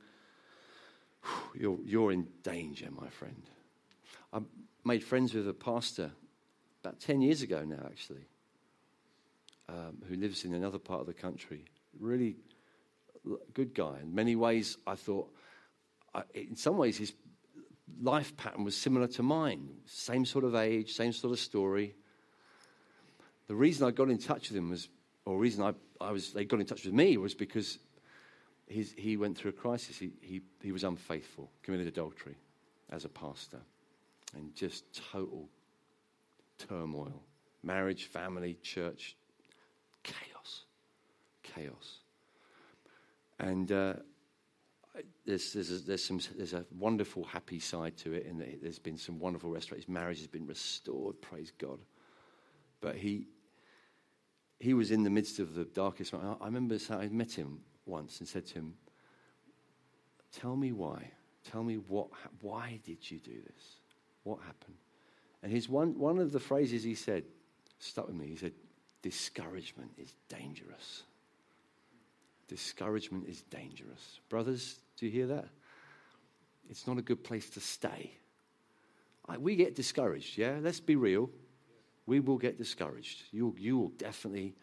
[1.55, 3.41] You're, you're in danger, my friend.
[4.31, 4.41] I
[4.83, 6.11] made friends with a pastor
[6.83, 8.27] about 10 years ago now, actually,
[9.67, 11.65] um, who lives in another part of the country.
[11.99, 12.35] Really
[13.53, 13.97] good guy.
[14.01, 15.29] In many ways, I thought,
[16.13, 17.13] I, in some ways, his
[18.01, 19.69] life pattern was similar to mine.
[19.85, 21.95] Same sort of age, same sort of story.
[23.47, 24.89] The reason I got in touch with him was,
[25.25, 27.79] or reason I, I was, they got in touch with me was because
[28.67, 29.97] his, he went through a crisis.
[29.97, 32.35] He, he, he was unfaithful, committed adultery
[32.89, 33.59] as a pastor,
[34.35, 35.47] and just total
[36.57, 37.21] turmoil.
[37.63, 39.15] Marriage, family, church,
[40.03, 40.65] chaos.
[41.43, 41.99] Chaos.
[43.39, 43.93] And uh,
[45.25, 48.97] there's, there's, a, there's, some, there's a wonderful, happy side to it, and there's been
[48.97, 49.87] some wonderful restoration.
[49.87, 51.79] His marriage has been restored, praise God.
[52.81, 53.27] But he,
[54.59, 56.13] he was in the midst of the darkest.
[56.13, 58.75] I, I remember I met him once and said to him,
[60.31, 61.11] Tell me why.
[61.49, 62.07] Tell me what,
[62.41, 63.77] why did you do this?
[64.23, 64.75] What happened?
[65.43, 67.23] And his one, one of the phrases he said
[67.79, 68.27] stuck with me.
[68.27, 68.53] He said,
[69.01, 71.03] Discouragement is dangerous.
[72.47, 74.19] Discouragement is dangerous.
[74.29, 75.47] Brothers, do you hear that?
[76.69, 78.11] It's not a good place to stay.
[79.39, 80.57] We get discouraged, yeah?
[80.61, 81.29] Let's be real.
[82.05, 83.23] We will get discouraged.
[83.31, 84.53] You, you will definitely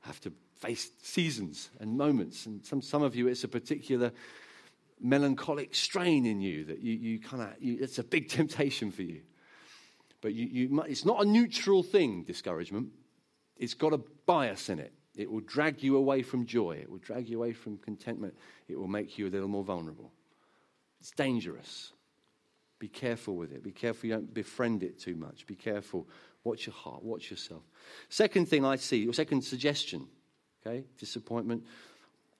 [0.00, 2.46] have to face seasons and moments.
[2.46, 4.12] And some, some of you, it's a particular
[5.00, 9.20] melancholic strain in you that you, you kind of, it's a big temptation for you.
[10.22, 12.88] But you, you, it's not a neutral thing, discouragement.
[13.56, 14.92] It's got a bias in it.
[15.16, 16.78] It will drag you away from joy.
[16.80, 18.34] It will drag you away from contentment.
[18.68, 20.12] It will make you a little more vulnerable.
[21.00, 21.92] It's dangerous.
[22.78, 23.62] Be careful with it.
[23.62, 25.46] Be careful you don't befriend it too much.
[25.46, 26.08] Be careful.
[26.44, 27.02] Watch your heart.
[27.02, 27.62] Watch yourself.
[28.08, 30.08] Second thing I see, or second suggestion,
[30.66, 31.64] okay, disappointment.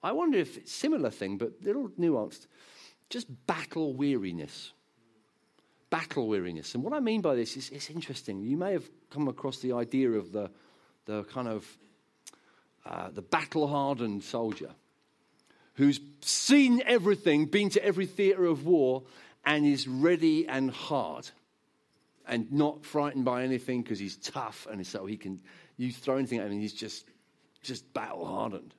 [0.02, 2.46] I wonder if it's similar thing, but a little nuanced.
[3.10, 4.72] Just battle weariness.
[5.90, 6.74] Battle weariness.
[6.74, 8.40] And what I mean by this is it's interesting.
[8.40, 10.50] You may have come across the idea of the,
[11.04, 11.66] the kind of
[12.84, 14.70] uh, the battle hardened soldier
[15.74, 19.02] who's seen everything, been to every theatre of war,
[19.44, 21.28] and is ready and hard
[22.26, 25.40] and not frightened by anything because he's tough and so he can
[25.76, 27.04] you throw anything at him and he's just
[27.62, 28.72] just battle hardened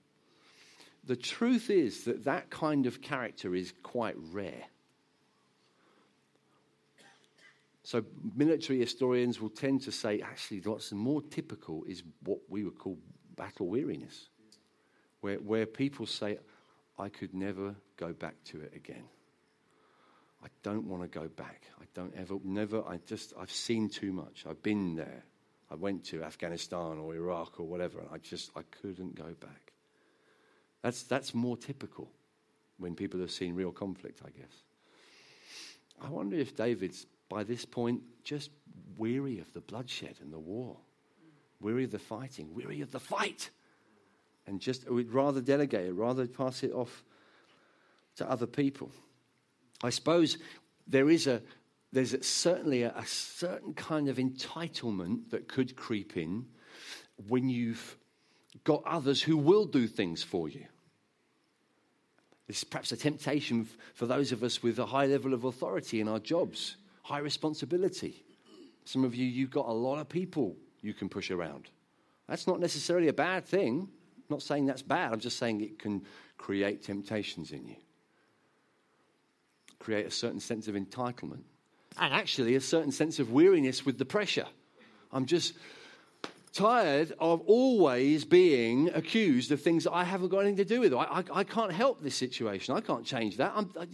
[1.05, 4.63] the truth is that that kind of character is quite rare.
[7.83, 12.79] So military historians will tend to say actually what's more typical is what we would
[12.79, 12.97] call
[13.35, 14.29] battle weariness
[15.21, 16.37] where, where people say
[16.99, 19.03] i could never go back to it again
[20.43, 21.63] I don't want to go back.
[21.81, 24.43] I don't ever, never, I just, I've seen too much.
[24.47, 25.23] I've been there.
[25.71, 27.99] I went to Afghanistan or Iraq or whatever.
[27.99, 29.71] And I just, I couldn't go back.
[30.81, 32.11] That's, that's more typical
[32.77, 34.63] when people have seen real conflict, I guess.
[36.01, 38.49] I wonder if David's, by this point, just
[38.97, 40.75] weary of the bloodshed and the war,
[41.63, 43.49] weary of the fighting, weary of the fight,
[44.45, 47.03] and just we'd rather delegate it, rather pass it off
[48.17, 48.91] to other people.
[49.83, 50.37] I suppose
[50.87, 51.41] there is a,
[51.91, 56.45] there's certainly a, a certain kind of entitlement that could creep in
[57.27, 57.97] when you've
[58.63, 60.65] got others who will do things for you.
[62.47, 66.07] It's perhaps a temptation for those of us with a high level of authority in
[66.07, 68.23] our jobs, high responsibility.
[68.85, 71.69] Some of you, you've got a lot of people you can push around.
[72.27, 73.89] That's not necessarily a bad thing.
[74.17, 75.11] I'm not saying that's bad.
[75.11, 76.03] I'm just saying it can
[76.37, 77.75] create temptations in you
[79.83, 81.43] create a certain sense of entitlement
[81.99, 84.47] and actually a certain sense of weariness with the pressure.
[85.11, 85.53] I'm just
[86.53, 90.93] tired of always being accused of things that I haven't got anything to do with.
[90.93, 92.75] I, I, I can't help this situation.
[92.75, 93.53] I can't change that.
[93.55, 93.87] I,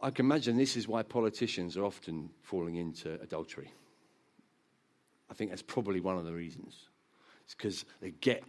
[0.00, 3.72] I can imagine this is why politicians are often falling into adultery.
[5.30, 6.88] I think that's probably one of the reasons.
[7.44, 8.44] It's because they get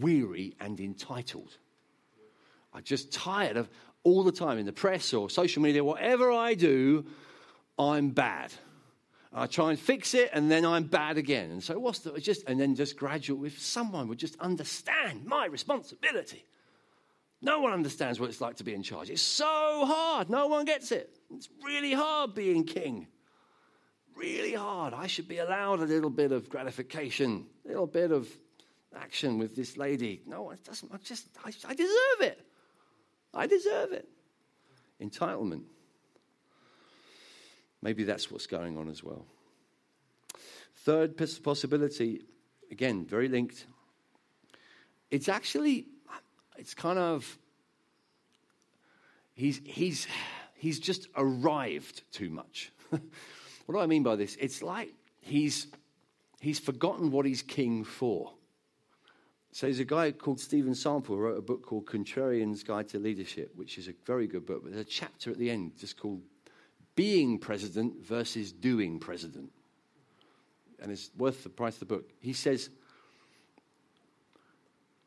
[0.00, 1.56] weary and entitled.
[2.72, 3.68] I'm just tired of,
[4.04, 7.04] all the time in the press or social media, whatever I do,
[7.78, 8.52] I'm bad.
[9.32, 11.50] I try and fix it, and then I'm bad again.
[11.50, 12.44] And so, what's the just?
[12.48, 13.44] And then just gradual.
[13.44, 16.44] If someone would just understand my responsibility,
[17.42, 19.10] no one understands what it's like to be in charge.
[19.10, 20.30] It's so hard.
[20.30, 21.18] No one gets it.
[21.34, 23.06] It's really hard being king.
[24.18, 24.94] Really hard.
[24.94, 28.28] I should be allowed a little bit of gratification, a little bit of
[28.96, 30.22] action with this lady.
[30.26, 30.92] No, it doesn't.
[30.92, 32.44] I just, I, I deserve it.
[33.32, 34.08] I deserve it.
[35.00, 35.62] Entitlement.
[37.80, 39.24] Maybe that's what's going on as well.
[40.78, 42.22] Third possibility,
[42.72, 43.66] again, very linked.
[45.12, 45.86] It's actually,
[46.56, 47.38] it's kind of,
[49.34, 50.08] he's, he's,
[50.56, 52.72] he's just arrived too much.
[53.68, 54.34] what do I mean by this?
[54.40, 55.66] It's like he's,
[56.40, 58.32] he's forgotten what he's king for.
[59.52, 62.98] So there's a guy called Steven Sample who wrote a book called Contrarian's Guide to
[62.98, 64.62] Leadership, which is a very good book.
[64.62, 66.22] But there's a chapter at the end just called
[66.94, 69.50] Being President versus Doing President.
[70.80, 72.08] And it's worth the price of the book.
[72.20, 72.70] He says,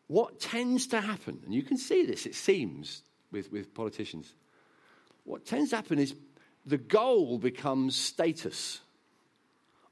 [0.06, 4.36] what tends to happen, and you can see this, it seems, with, with politicians,
[5.24, 6.14] what tends to happen is
[6.66, 8.82] the goal becomes status.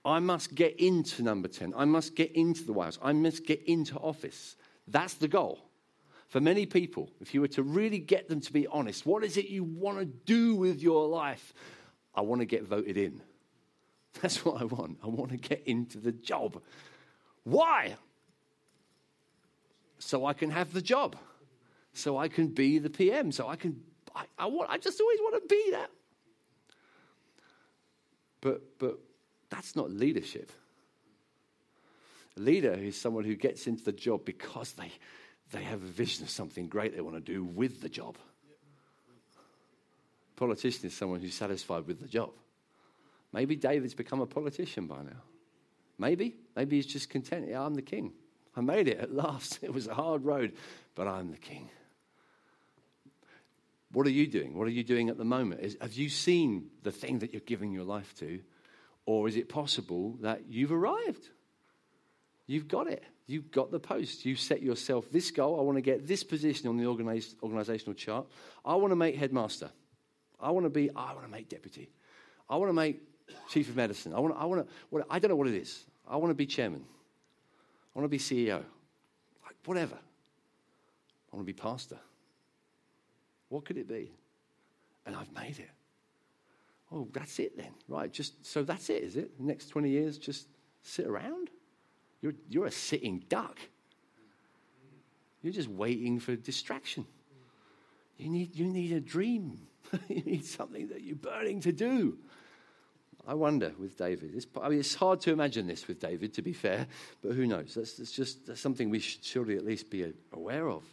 [0.06, 1.74] I must get into number 10.
[1.76, 2.98] I must get into the House.
[3.02, 4.56] I must get into office.
[4.88, 5.60] That's the goal.
[6.30, 9.36] For many people, if you were to really get them to be honest, what is
[9.36, 11.54] it you want to do with your life?
[12.14, 13.22] I want to get voted in.
[14.22, 15.00] That's what I want.
[15.04, 16.62] I want to get into the job.
[17.44, 17.96] Why?
[19.98, 21.16] So I can have the job.
[21.94, 23.32] So I can be the PM.
[23.32, 23.82] So I can,
[24.16, 25.90] I, I, want, I just always want to be that.
[28.42, 29.00] But, but
[29.50, 30.52] that's not leadership.
[32.38, 34.92] A leader is someone who gets into the job because they,
[35.52, 38.18] they have a vision of something great they want to do with the job.
[40.36, 42.32] Politician is someone who's satisfied with the job.
[43.34, 45.22] Maybe David's become a politician by now.
[45.98, 46.36] Maybe.
[46.56, 47.48] Maybe he's just content.
[47.50, 48.14] Yeah, I'm the king.
[48.56, 49.60] I made it at last.
[49.64, 50.54] It was a hard road,
[50.96, 51.70] but I'm the king.
[53.92, 54.58] What are you doing?
[54.58, 55.62] What are you doing at the moment?
[55.62, 58.40] Is, have you seen the thing that you're giving your life to?
[59.06, 61.28] Or is it possible that you've arrived?
[62.46, 63.04] You've got it.
[63.26, 64.26] You've got the post.
[64.26, 65.60] You've set yourself this goal.
[65.60, 68.28] I want to get this position on the organizational chart.
[68.64, 69.70] I want to make headmaster.
[70.40, 71.90] I want to be, I want to make deputy.
[72.50, 73.02] I want to make
[73.50, 74.14] chief of medicine.
[74.14, 75.86] I want, I want to, what, I don't know what it is.
[76.08, 76.84] I want to be chairman.
[77.96, 78.58] I want to be CEO.
[79.46, 79.96] Like, whatever.
[79.96, 82.00] I want to be pastor.
[83.50, 84.12] What could it be?
[85.06, 85.70] And I've made it.
[86.92, 88.12] Oh, that's it then, right?
[88.12, 89.38] Just so that's it, is it?
[89.38, 90.48] The next 20 years, just
[90.82, 91.50] sit around?
[92.22, 93.60] You're, you're a sitting duck.
[95.42, 97.06] You're just waiting for distraction.
[98.18, 99.60] You need, you need a dream.
[100.08, 102.18] you need something that you're burning to do.
[103.28, 104.32] I wonder with David.
[104.36, 106.88] It's, I mean, it's hard to imagine this with David, to be fair,
[107.22, 107.76] but who knows?
[107.76, 110.84] That's, that's just that's something we should surely at least be aware of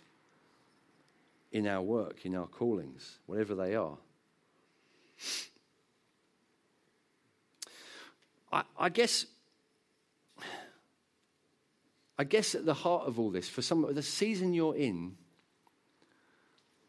[1.52, 3.96] in our work, in our callings, whatever they are.
[8.52, 9.26] I, I guess
[12.18, 15.16] I guess at the heart of all this, for some, the season you're in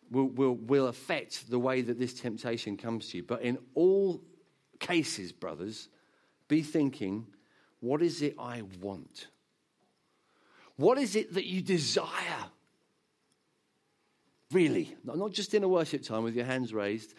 [0.10, 3.24] will, will, will affect the way that this temptation comes to you.
[3.24, 4.22] But in all
[4.80, 5.90] cases, brothers,
[6.48, 7.28] be thinking,
[7.82, 9.28] what is it I want?
[10.78, 12.46] What is it that you desire?
[14.52, 17.14] Really, not just in a worship time with your hands raised.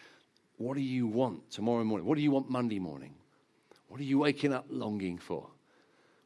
[0.57, 2.07] What do you want tomorrow morning?
[2.07, 3.13] What do you want Monday morning?
[3.87, 5.47] What are you waking up longing for?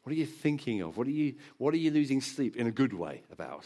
[0.03, 0.97] What are you thinking of?
[0.97, 3.65] What are you, what are you losing sleep in a good way about?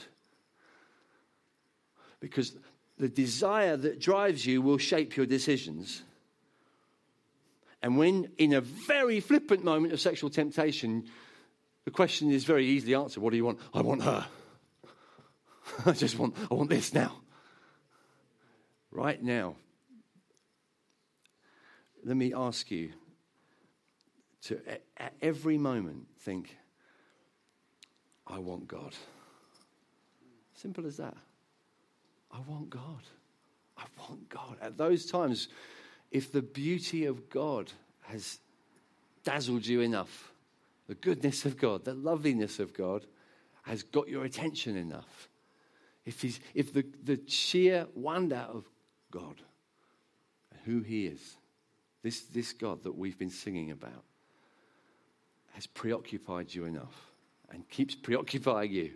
[2.20, 2.56] Because
[2.98, 6.04] the desire that drives you will shape your decisions.
[7.82, 11.06] And when, in a very flippant moment of sexual temptation,
[11.86, 13.60] the question is very easily answered What do you want?
[13.74, 14.26] I want her.
[15.86, 17.22] I just want, I want this now.
[18.92, 19.56] Right now.
[22.04, 22.92] Let me ask you
[24.44, 24.60] to,
[24.98, 26.58] at every moment, think,
[28.26, 28.94] I want God.
[30.54, 31.16] Simple as that.
[32.32, 33.04] I want God.
[33.78, 34.58] I want God.
[34.62, 35.50] At those times,
[36.12, 37.72] if the beauty of God
[38.04, 38.40] has
[39.24, 40.32] dazzled you enough,
[40.88, 43.06] the goodness of God, the loveliness of God
[43.64, 45.28] has got your attention enough,
[46.06, 48.64] if, he's, if the, the sheer wonder of
[49.12, 49.42] God,
[50.52, 51.38] and who He is,
[52.04, 54.04] this, this God that we've been singing about,
[55.54, 57.12] has preoccupied you enough
[57.50, 58.92] and keeps preoccupying you,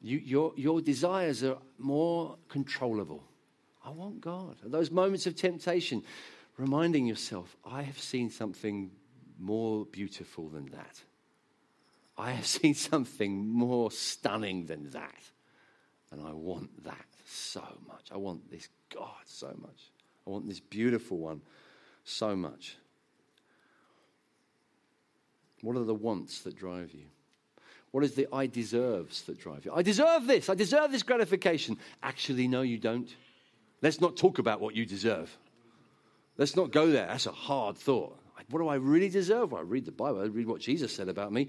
[0.00, 3.22] you your, your desires are more controllable.
[3.84, 4.56] I want God.
[4.64, 6.02] At those moments of temptation,
[6.56, 8.90] reminding yourself, I have seen something
[9.38, 11.00] more beautiful than that.
[12.16, 15.22] I have seen something more stunning than that.
[16.10, 18.06] And I want that so much.
[18.12, 19.90] I want this God so much.
[20.26, 21.40] I want this beautiful one
[22.04, 22.76] so much.
[25.62, 27.06] What are the wants that drive you?
[27.92, 29.72] What is the I deserves that drive you?
[29.74, 30.48] I deserve this.
[30.48, 31.76] I deserve this gratification.
[32.02, 33.14] Actually, no, you don't.
[33.82, 35.36] Let's not talk about what you deserve.
[36.38, 37.06] Let's not go there.
[37.06, 38.18] That's a hard thought.
[38.50, 39.52] What do I really deserve?
[39.52, 41.48] Well, I read the Bible, I read what Jesus said about me.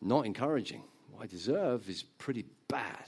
[0.00, 0.82] Not encouraging.
[1.10, 3.04] What I deserve is pretty bad.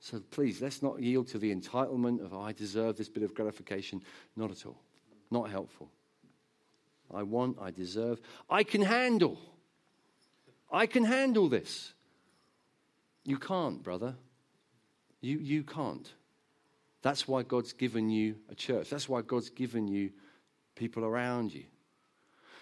[0.00, 3.34] So please, let's not yield to the entitlement of, oh, I deserve this bit of
[3.34, 4.02] gratification.
[4.36, 4.80] Not at all.
[5.30, 5.90] Not helpful.
[7.12, 9.38] I want, I deserve, I can handle.
[10.70, 11.92] I can handle this.
[13.24, 14.14] You can't, brother.
[15.20, 16.12] You, you can't.
[17.02, 18.90] That's why God's given you a church.
[18.90, 20.10] That's why God's given you
[20.74, 21.64] people around you.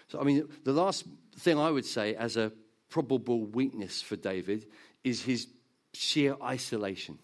[0.07, 1.05] So, I mean, the last
[1.37, 2.51] thing I would say as a
[2.89, 4.65] probable weakness for David
[5.03, 5.47] is his
[5.93, 7.19] sheer isolation.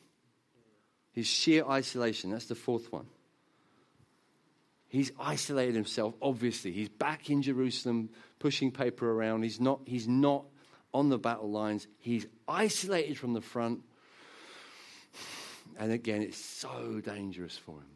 [1.13, 2.31] His sheer isolation.
[2.31, 3.05] That's the fourth one.
[4.87, 6.71] He's isolated himself, obviously.
[6.71, 9.41] He's back in Jerusalem pushing paper around.
[9.41, 10.45] He's not, he's not
[10.93, 11.87] on the battle lines.
[11.99, 13.81] He's isolated from the front.
[15.79, 17.87] And again, it's so dangerous for him.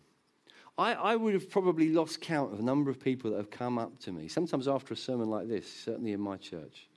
[0.77, 3.77] I, I would have probably lost count of a number of people that have come
[3.77, 6.87] up to me, sometimes after a sermon like this, certainly in my church,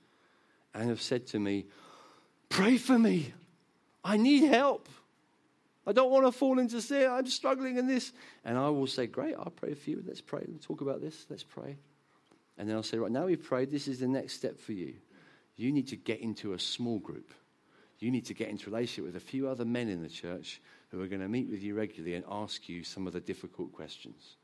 [0.73, 1.65] and have said to me,
[2.49, 3.33] Pray for me.
[4.03, 4.87] I need help.
[5.85, 7.09] I don't want to fall into sin.
[7.09, 8.13] I'm struggling in this.
[8.45, 10.03] And I will say, Great, I'll pray for you.
[10.05, 10.45] Let's pray.
[10.47, 11.25] Let's talk about this.
[11.29, 11.77] Let's pray.
[12.57, 13.71] And then I'll say, Right, now we've prayed.
[13.71, 14.93] This is the next step for you.
[15.55, 17.33] You need to get into a small group.
[17.99, 21.01] You need to get into relationship with a few other men in the church who
[21.01, 24.37] are going to meet with you regularly and ask you some of the difficult questions.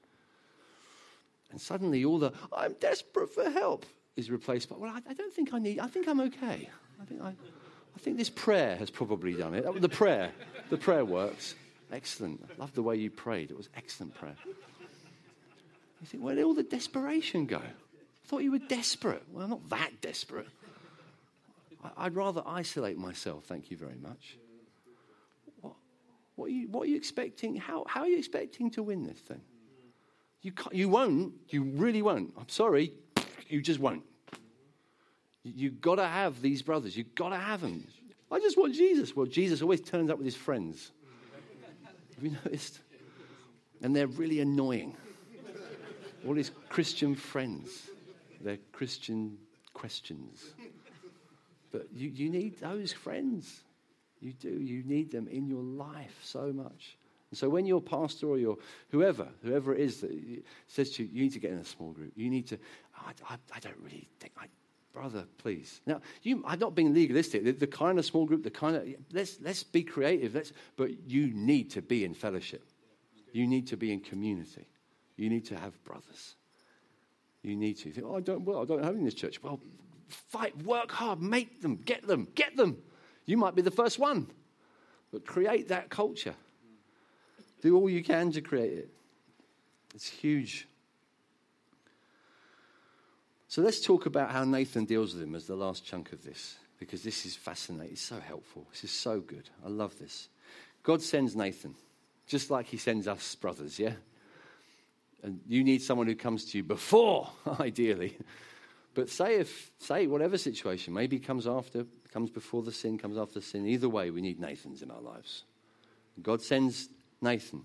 [1.51, 3.85] And suddenly, all the I'm desperate for help
[4.15, 6.69] is replaced by, Well, I, I don't think I need, I think I'm okay.
[7.01, 7.33] I think I.
[7.97, 9.81] I think this prayer has probably done it.
[9.81, 10.31] The prayer,
[10.69, 11.55] the prayer works.
[11.91, 12.47] Excellent.
[12.47, 13.49] I love the way you prayed.
[13.49, 14.35] It was excellent prayer.
[14.45, 17.57] You think, where did all the desperation go?
[17.57, 19.23] I thought you were desperate.
[19.31, 20.45] Well, I'm not that desperate.
[21.97, 24.37] I'd rather isolate myself, thank you very much.
[25.61, 25.73] What,
[26.35, 27.55] what, are, you, what are you expecting?
[27.55, 29.41] How, how are you expecting to win this thing?
[30.43, 31.33] You, you won't.
[31.49, 32.33] You really won't.
[32.37, 32.93] I'm sorry.
[33.47, 34.03] You just won't.
[35.55, 36.97] You've got to have these brothers.
[36.97, 37.85] You've got to have them.
[38.31, 39.15] I just want Jesus.
[39.15, 40.91] Well, Jesus always turns up with his friends.
[42.15, 42.79] Have you noticed?
[43.81, 44.95] And they're really annoying.
[46.27, 47.89] All his Christian friends,
[48.41, 49.37] they're Christian
[49.73, 50.43] questions.
[51.71, 53.61] But you, you need those friends.
[54.19, 54.49] You do.
[54.49, 56.97] You need them in your life so much.
[57.29, 58.57] And so when your pastor or your
[58.89, 60.11] whoever, whoever it is that
[60.67, 62.13] says to you, you need to get in a small group.
[62.15, 62.57] You need to,
[62.97, 64.45] I, I, I don't really think, I,
[64.97, 65.79] brother, please.
[65.85, 67.43] Now, you, I'm not being legalistic.
[67.43, 70.33] The, the, kind of small group, the kind of, let's, let's be creative.
[70.33, 72.63] Let's, but you need to be in fellowship.
[73.31, 74.67] You need to be in community.
[75.15, 76.35] You need to have brothers.
[77.43, 77.89] You need to.
[77.89, 79.41] You think, oh, I don't, well, I don't have in this church.
[79.43, 79.59] Well,
[80.07, 82.77] fight, work hard, make them, get them, get them.
[83.25, 84.25] You might be the first one.
[85.11, 86.35] But create that culture.
[87.61, 88.89] Do all you can to create it.
[89.93, 90.67] It's huge.
[93.47, 96.57] So let's talk about how Nathan deals with him as the last chunk of this,
[96.79, 97.93] because this is fascinating.
[97.93, 98.67] It's so helpful.
[98.71, 99.49] This is so good.
[99.65, 100.27] I love this.
[100.83, 101.75] God sends Nathan,
[102.27, 103.93] just like he sends us brothers, yeah?
[105.23, 107.29] And you need someone who comes to you before,
[107.59, 108.17] ideally.
[108.93, 113.35] But say if, say whatever situation, maybe comes after, comes before the sin, comes after
[113.35, 113.65] the sin.
[113.65, 115.43] Either way, we need Nathans in our lives.
[116.21, 116.89] God sends
[117.21, 117.61] Nathan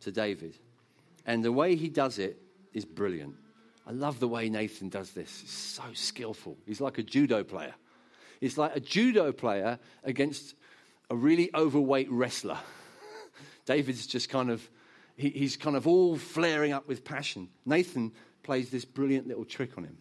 [0.00, 0.56] to David.
[1.24, 2.38] And the way he does it
[2.72, 3.36] is brilliant.
[3.86, 5.40] I love the way Nathan does this.
[5.40, 6.56] He's so skillful.
[6.66, 7.74] He's like a judo player.
[8.40, 10.54] He's like a judo player against
[11.10, 12.58] a really overweight wrestler.
[13.66, 14.68] David's just kind of,
[15.16, 17.48] he, he's kind of all flaring up with passion.
[17.66, 18.12] Nathan
[18.42, 19.98] plays this brilliant little trick on him.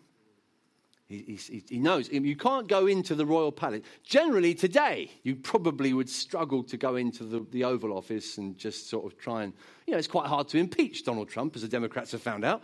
[1.07, 3.81] He, he, he, knows you can't go into the royal palace.
[4.03, 8.89] Generally, today, you probably would struggle to go into the, the Oval Office and just
[8.89, 9.53] sort of try and,
[9.85, 12.63] you know, it's quite hard to impeach Donald Trump, as the Democrats have found out.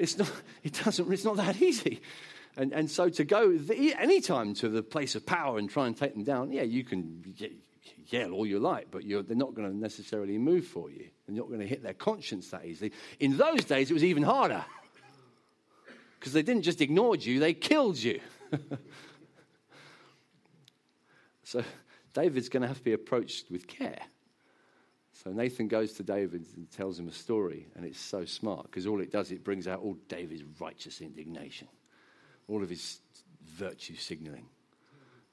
[0.00, 0.32] It's not,
[0.64, 2.00] it doesn't, it's not that easy.
[2.56, 5.96] And, and so to go the, anytime to the place of power and try and
[5.96, 7.22] take them down, yeah, you can
[8.08, 11.06] yell all you like, but they're not going to necessarily move for you.
[11.26, 12.92] They're not going to hit their conscience that easily.
[13.20, 14.64] In those days, it was even harder
[16.18, 18.20] because they didn't just ignore you, they killed you.
[21.44, 21.62] so
[22.14, 24.00] David's going to have to be approached with care.
[25.22, 28.86] So Nathan goes to David and tells him a story, and it's so smart because
[28.86, 31.68] all it does, it brings out all David's righteous indignation,
[32.48, 33.00] all of his
[33.44, 34.46] virtue signaling.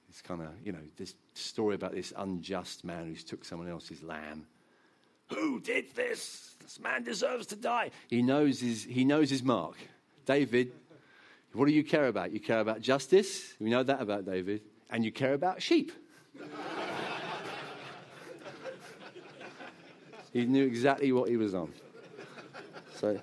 [0.09, 4.03] It's kind of, you know, this story about this unjust man who's took someone else's
[4.03, 4.47] lamb.
[5.29, 6.55] Who did this?
[6.61, 7.91] This man deserves to die.
[8.09, 9.77] He knows his, he knows his mark.
[10.25, 10.71] David,
[11.53, 12.33] what do you care about?
[12.33, 13.53] You care about justice.
[13.59, 14.61] We know that about David.
[14.89, 15.91] And you care about sheep.
[20.34, 21.73] He knew exactly what he was on.
[22.95, 23.19] So,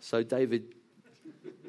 [0.00, 0.64] so David,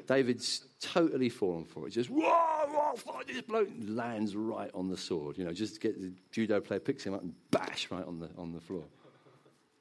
[0.06, 1.90] David's totally fallen for it.
[1.90, 5.38] Just whoa, whoa, fight this bloke lands right on the sword.
[5.38, 8.30] You know, just get the judo player picks him up and bash right on the
[8.36, 8.84] on the floor.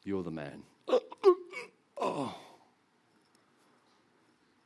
[0.04, 0.64] You're the man.
[2.06, 2.36] Oh.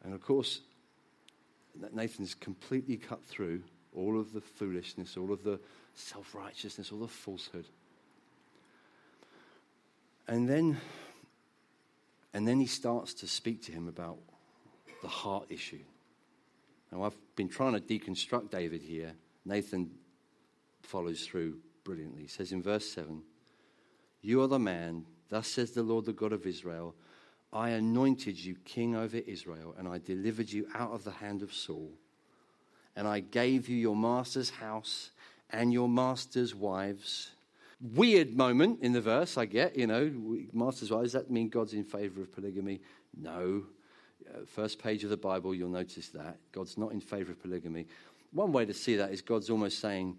[0.03, 0.61] And of course,
[1.93, 3.61] Nathan's completely cut through
[3.95, 5.59] all of the foolishness, all of the
[5.93, 7.65] self righteousness, all the falsehood.
[10.27, 10.77] And then,
[12.33, 14.17] and then he starts to speak to him about
[15.01, 15.83] the heart issue.
[16.91, 19.13] Now, I've been trying to deconstruct David here.
[19.45, 19.91] Nathan
[20.81, 22.23] follows through brilliantly.
[22.23, 23.21] He says in verse 7
[24.21, 26.95] You are the man, thus says the Lord, the God of Israel.
[27.53, 31.53] I anointed you king over Israel, and I delivered you out of the hand of
[31.53, 31.93] Saul.
[32.95, 35.11] And I gave you your master's house
[35.49, 37.31] and your master's wives
[37.79, 40.11] Weird moment in the verse, I get, you know,
[40.51, 41.11] master's wives.
[41.11, 42.81] Does that mean God's in favor of polygamy?
[43.15, 43.63] No.
[44.27, 46.37] Uh, first page of the Bible, you'll notice that.
[46.51, 47.87] God's not in favor of polygamy.
[48.31, 50.17] One way to see that is God's almost saying,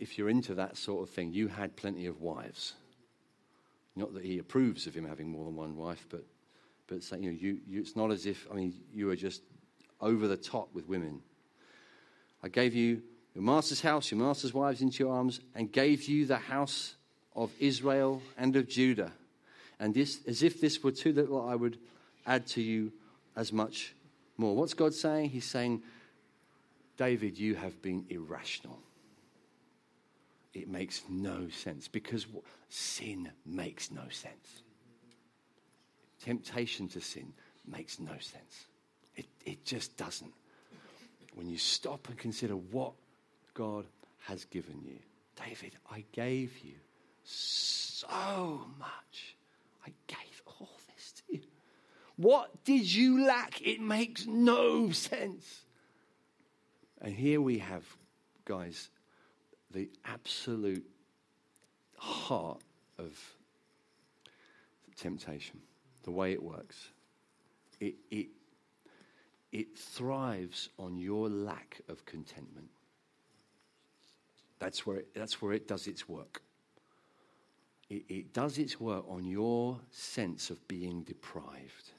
[0.00, 2.74] if you're into that sort of thing, you had plenty of wives.
[3.94, 6.26] Not that he approves of him having more than one wife, but,
[6.88, 9.42] but saying, you know, you, you, it's not as if, I mean, you were just
[10.00, 11.20] over the top with women.
[12.42, 13.02] I gave you
[13.34, 16.96] your master's house, your master's wives into your arms, and gave you the house
[17.34, 19.12] of Israel and of Judah.
[19.80, 21.78] And this, as if this were too little, I would
[22.26, 22.92] add to you
[23.34, 23.94] as much
[24.36, 24.54] more.
[24.54, 25.30] What's God saying?
[25.30, 25.82] He's saying,
[26.96, 28.78] David, you have been irrational.
[30.54, 32.26] It makes no sense because
[32.68, 34.62] sin makes no sense.
[36.22, 37.32] Temptation to sin
[37.66, 38.66] makes no sense.
[39.16, 40.32] It, it just doesn't.
[41.34, 42.92] When you stop and consider what
[43.54, 43.86] God
[44.20, 44.98] has given you,
[45.44, 46.74] David, I gave you
[47.24, 49.36] so much.
[49.86, 51.40] I gave all this to you.
[52.16, 53.60] What did you lack?
[53.62, 55.62] It makes no sense.
[57.00, 57.84] And here we have,
[58.44, 58.90] guys,
[59.72, 60.86] the absolute
[61.96, 62.60] heart
[62.98, 63.18] of
[64.96, 65.60] temptation,
[66.04, 66.90] the way it works.
[67.80, 68.28] It, it,
[69.50, 72.68] it thrives on your lack of contentment.
[74.62, 76.40] That's where it, that's where it does its work.
[77.90, 81.90] It, it does its work on your sense of being deprived,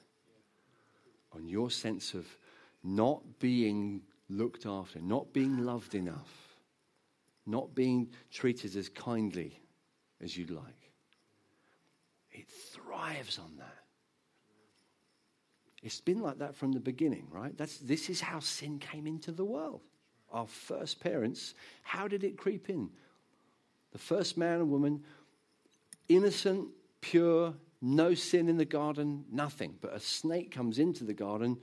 [1.34, 2.26] on your sense of
[2.82, 4.00] not being
[4.30, 6.56] looked after, not being loved enough,
[7.44, 9.60] not being treated as kindly
[10.22, 10.90] as you'd like.
[12.32, 13.84] It thrives on that.
[15.82, 17.54] It's been like that from the beginning, right?
[17.58, 19.82] That's, this is how sin came into the world.
[20.34, 22.90] Our first parents, how did it creep in?
[23.92, 25.04] The first man and woman,
[26.08, 26.68] innocent,
[27.00, 29.76] pure, no sin in the garden, nothing.
[29.80, 31.58] But a snake comes into the garden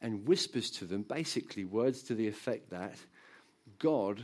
[0.00, 2.94] and whispers to them basically words to the effect that
[3.80, 4.22] God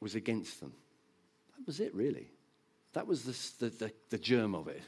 [0.00, 0.72] was against them.
[1.58, 2.30] That was it, really.
[2.94, 4.82] That was the, the, the, the germ of it.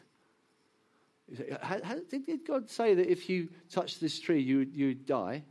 [1.61, 5.43] How, how, did God say that if you touch this tree, you, you'd die?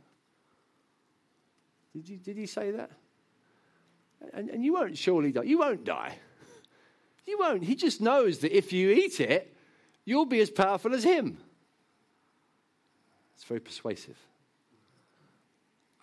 [1.96, 2.90] Did, you, did he say that?
[4.34, 5.44] And, and you won't surely die.
[5.44, 6.14] You won't die.
[7.26, 7.64] You won't.
[7.64, 9.56] He just knows that if you eat it,
[10.04, 11.38] you'll be as powerful as him.
[13.34, 14.18] It's very persuasive.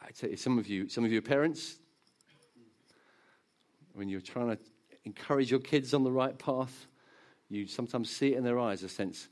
[0.02, 1.78] I tell you, some of you, some of your parents,
[3.94, 4.58] when you're trying to
[5.06, 6.88] encourage your kids on the right path,
[7.50, 9.28] you sometimes see it in their eyes a sense,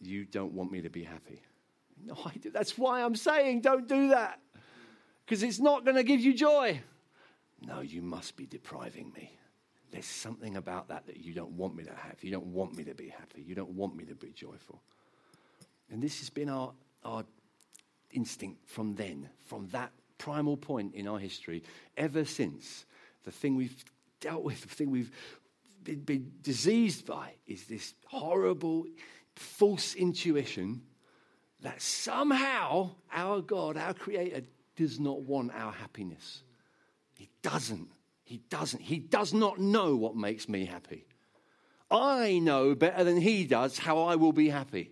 [0.00, 1.40] you don't want me to be happy.
[2.04, 2.50] No, I do.
[2.50, 4.40] That's why I'm saying don't do that.
[5.26, 6.80] Because it's not going to give you joy.
[7.60, 9.36] No, you must be depriving me.
[9.90, 12.22] There's something about that that you don't want me to have.
[12.22, 13.42] You don't want me to be happy.
[13.42, 14.80] You don't want me to be joyful.
[15.90, 16.72] And this has been our,
[17.04, 17.24] our
[18.12, 21.62] instinct from then, from that primal point in our history,
[21.96, 22.84] ever since.
[23.24, 23.84] The thing we've
[24.20, 25.10] dealt with, the thing we've
[25.82, 28.86] been, been diseased by, is this horrible
[29.34, 30.82] false intuition
[31.60, 34.42] that somehow our God, our Creator,
[34.76, 36.42] does not want our happiness.
[37.14, 37.88] He doesn't.
[38.24, 38.82] He doesn't.
[38.82, 41.06] He does not know what makes me happy.
[41.90, 44.90] I know better than He does how I will be happy.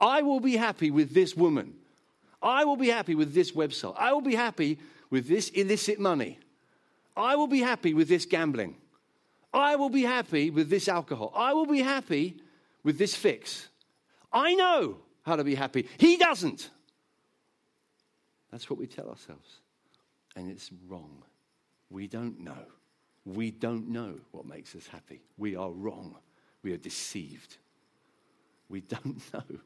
[0.00, 1.74] I will be happy with this woman.
[2.42, 3.94] I will be happy with this website.
[3.98, 4.78] I will be happy
[5.10, 6.38] with this illicit money.
[7.16, 8.76] I will be happy with this gambling.
[9.52, 11.32] I will be happy with this alcohol.
[11.34, 12.36] I will be happy
[12.82, 13.68] with this fix.
[14.32, 15.88] I know how to be happy.
[15.98, 16.70] He doesn't.
[18.50, 19.60] That's what we tell ourselves.
[20.36, 21.22] And it's wrong.
[21.88, 22.66] We don't know.
[23.24, 25.22] We don't know what makes us happy.
[25.36, 26.16] We are wrong.
[26.62, 27.56] We are deceived.
[28.68, 29.42] We don't know.
[29.48, 29.58] And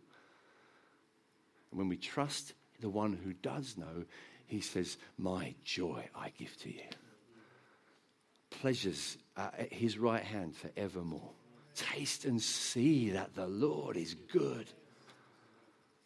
[1.70, 4.04] when we trust the one who does know,
[4.46, 6.82] he says, My joy I give to you.
[8.50, 11.30] Pleasures at his right hand forevermore.
[11.74, 14.70] Taste and see that the Lord is good.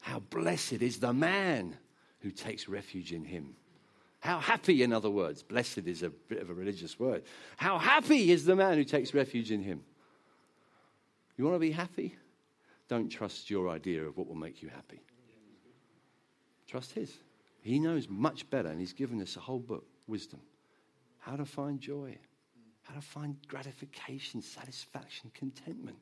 [0.01, 1.77] How blessed is the man
[2.21, 3.55] who takes refuge in him.
[4.21, 7.23] How happy, in other words, blessed is a bit of a religious word.
[7.57, 9.83] How happy is the man who takes refuge in him?
[11.37, 12.17] You want to be happy?
[12.89, 15.01] Don't trust your idea of what will make you happy.
[16.67, 17.13] Trust his.
[17.61, 20.41] He knows much better, and he's given us a whole book, wisdom,
[21.19, 22.17] how to find joy,
[22.83, 25.99] how to find gratification, satisfaction, contentment.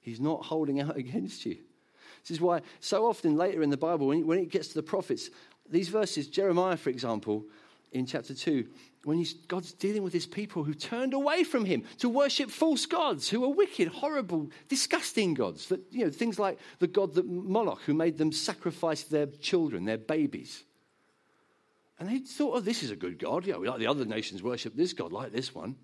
[0.00, 1.58] He's not holding out against you.
[2.22, 5.30] This is why so often later in the Bible, when it gets to the prophets,
[5.68, 7.44] these verses, Jeremiah, for example,
[7.92, 8.66] in chapter 2,
[9.04, 13.28] when God's dealing with his people who turned away from him to worship false gods
[13.28, 15.66] who are wicked, horrible, disgusting gods.
[15.68, 19.84] That, you know, things like the god that Moloch, who made them sacrifice their children,
[19.84, 20.64] their babies.
[21.98, 23.46] And they thought, oh, this is a good God.
[23.46, 25.76] Yeah, we like the other nations worship this God, like this one.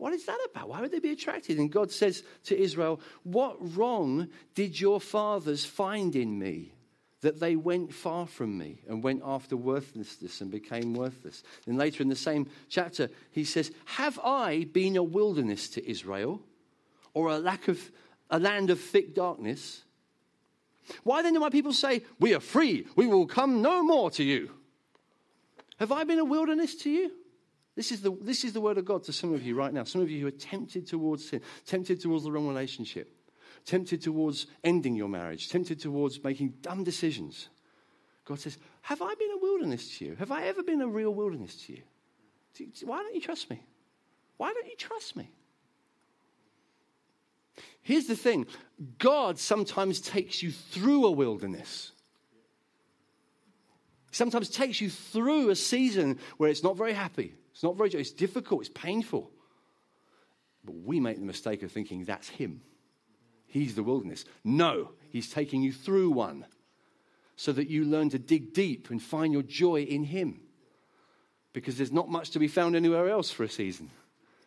[0.00, 0.70] What is that about?
[0.70, 1.58] Why would they be attracted?
[1.58, 6.72] And God says to Israel, What wrong did your fathers find in me
[7.20, 11.42] that they went far from me and went after worthlessness and became worthless?
[11.66, 16.40] Then later in the same chapter, he says, Have I been a wilderness to Israel
[17.12, 17.90] or a lack of
[18.30, 19.82] a land of thick darkness?
[21.02, 24.24] Why then do my people say, We are free, we will come no more to
[24.24, 24.50] you?
[25.78, 27.12] Have I been a wilderness to you?
[27.76, 29.84] This is, the, this is the word of God to some of you right now.
[29.84, 33.14] Some of you who are tempted towards sin, tempted towards the wrong relationship,
[33.64, 37.48] tempted towards ending your marriage, tempted towards making dumb decisions.
[38.24, 40.16] God says, Have I been a wilderness to you?
[40.16, 41.82] Have I ever been a real wilderness to you?
[42.84, 43.62] Why don't you trust me?
[44.36, 45.30] Why don't you trust me?
[47.82, 48.46] Here's the thing
[48.98, 51.92] God sometimes takes you through a wilderness.
[54.12, 58.10] Sometimes takes you through a season where it's not very happy, it's not very, it's
[58.10, 59.30] difficult, it's painful.
[60.64, 62.62] But we make the mistake of thinking that's Him.
[63.48, 64.24] He's the wilderness.
[64.42, 66.46] No, He's taking you through one
[67.36, 70.40] so that you learn to dig deep and find your joy in Him.
[71.52, 73.90] Because there's not much to be found anywhere else for a season.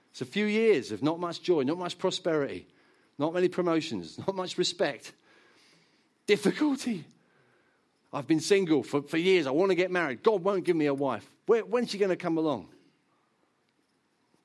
[0.10, 2.66] It's a few years of not much joy, not much prosperity,
[3.20, 5.14] not many promotions, not much respect,
[6.26, 7.06] difficulty.
[8.12, 9.46] I've been single for, for years.
[9.46, 10.24] I want to get married.
[10.24, 11.30] God won't give me a wife.
[11.46, 12.70] Where, when's she going to come along?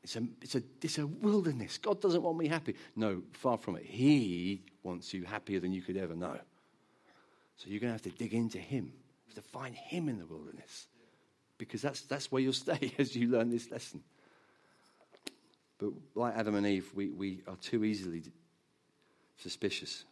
[0.09, 1.77] It's a, it's, a, it's a wilderness.
[1.77, 2.75] God doesn't want me happy.
[2.97, 3.85] No, far from it.
[3.85, 6.39] He wants you happier than you could ever know.
[7.59, 8.91] So you're going to have to dig into Him.
[9.35, 10.87] To find Him in the wilderness.
[11.59, 14.03] Because that's, that's where you'll stay as you learn this lesson.
[15.77, 18.23] But like Adam and Eve, we, we are too easily
[19.37, 20.05] suspicious.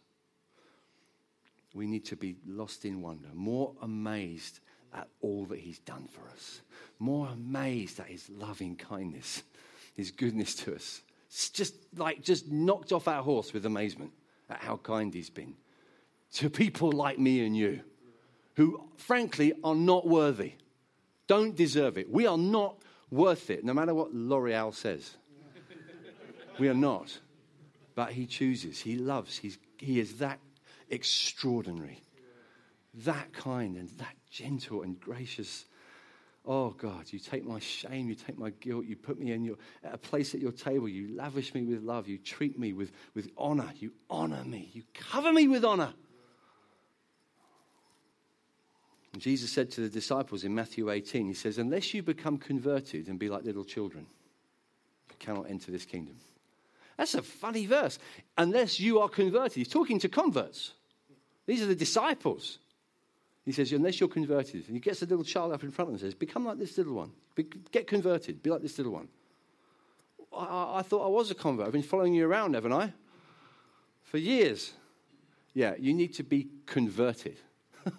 [1.73, 4.59] We need to be lost in wonder, more amazed
[4.93, 6.61] at all that He's done for us,
[6.99, 9.41] more amazed at His loving kindness,
[9.97, 11.01] His goodness to us.
[11.27, 14.11] It's just like just knocked off our horse with amazement
[14.49, 15.55] at how kind He's been
[16.33, 17.81] to people like me and you,
[18.55, 20.53] who frankly are not worthy,
[21.27, 22.09] don't deserve it.
[22.11, 22.77] We are not
[23.09, 25.15] worth it, no matter what L'Oreal says.
[26.59, 27.17] we are not.
[27.95, 30.39] But He chooses, He loves, he's, He is that
[30.89, 32.03] extraordinary,
[32.93, 35.65] that kind, and that gentle and gracious.
[36.49, 39.57] Oh God, you take my shame, you take my guilt, you put me in your,
[39.83, 42.93] at a place at your table, you lavish me with love, you treat me with,
[43.13, 45.93] with honor, you honor me, you cover me with honor.
[49.11, 53.09] And Jesus said to the disciples in Matthew 18, He says, Unless you become converted
[53.09, 54.05] and be like little children,
[55.09, 56.15] you cannot enter this kingdom.
[56.97, 57.99] That's a funny verse.
[58.37, 59.53] Unless you are converted.
[59.53, 60.71] He's talking to converts.
[61.45, 62.59] These are the disciples.
[63.47, 64.65] He says, Unless you're converted.
[64.67, 66.59] And he gets a little child up in front of him and says, Become like
[66.59, 67.13] this little one.
[67.33, 68.43] Be, get converted.
[68.43, 69.07] Be like this little one.
[70.35, 71.65] I, I thought I was a convert.
[71.65, 72.91] I've been following you around, haven't I?
[74.03, 74.73] For years.
[75.53, 77.37] Yeah, you need to be converted.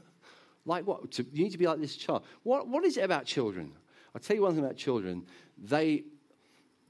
[0.66, 1.12] Like what?
[1.12, 2.24] To, you need to be like this child.
[2.42, 3.72] What, what is it about children?
[4.14, 5.24] I'll tell you one thing about children.
[5.57, 6.05] They,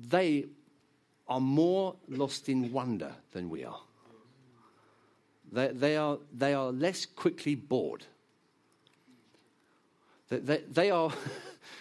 [0.01, 0.47] they
[1.29, 3.79] are more lost in wonder than we are.
[5.53, 8.05] They, they, are, they are less quickly bored.
[10.29, 11.11] They, they, are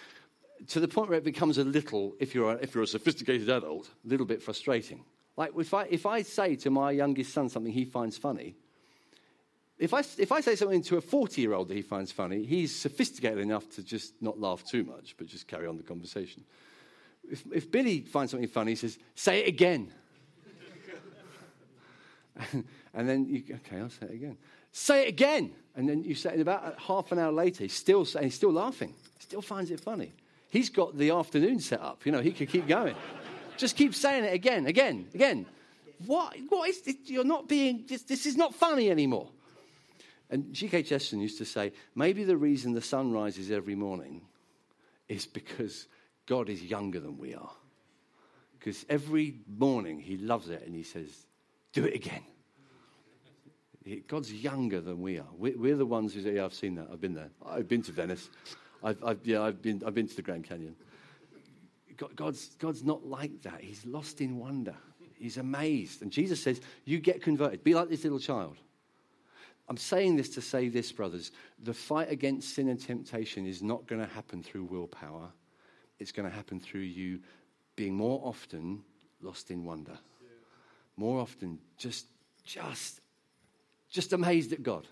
[0.68, 3.48] to the point where it becomes a little, if you're a, if you're a sophisticated
[3.48, 5.04] adult, a little bit frustrating.
[5.36, 8.56] Like if I, if I say to my youngest son something he finds funny,
[9.78, 12.44] if I, if I say something to a 40 year old that he finds funny,
[12.44, 16.42] he's sophisticated enough to just not laugh too much, but just carry on the conversation.
[17.30, 19.92] If, if Billy finds something funny, he says, Say it again.
[22.94, 24.38] and, then, you, okay, I'll say it again.
[24.78, 25.50] Say it again.
[25.74, 28.94] And then you say it about half an hour later, he's still, he's still laughing.
[29.18, 30.12] He still finds it funny.
[30.50, 32.06] He's got the afternoon set up.
[32.06, 32.94] You know, he could keep going.
[33.56, 35.46] just keep saying it again, again, again.
[36.06, 36.36] What?
[36.48, 36.96] What is it?
[37.06, 39.28] You're not being, this, this is not funny anymore.
[40.30, 40.84] And G.K.
[40.84, 44.22] Chesterton used to say, maybe the reason the sun rises every morning
[45.08, 45.88] is because
[46.26, 47.50] God is younger than we are.
[48.58, 51.26] Because every morning he loves it and he says,
[51.72, 52.22] do it again.
[54.06, 55.26] God's younger than we are.
[55.36, 56.88] We're the ones who say, yeah, I've seen that.
[56.92, 57.30] I've been there.
[57.44, 58.28] I've been to Venice.
[58.82, 60.76] I've, I've, yeah, I've been, I've been to the Grand Canyon.
[62.14, 63.60] God's, God's not like that.
[63.60, 64.74] He's lost in wonder.
[65.16, 66.02] He's amazed.
[66.02, 67.64] And Jesus says, you get converted.
[67.64, 68.56] Be like this little child.
[69.68, 71.32] I'm saying this to say this, brothers.
[71.64, 75.28] The fight against sin and temptation is not going to happen through willpower.
[75.98, 77.20] It's going to happen through you
[77.74, 78.82] being more often
[79.20, 79.98] lost in wonder.
[80.96, 82.06] More often just,
[82.44, 83.00] just,
[83.90, 84.86] just amazed at God.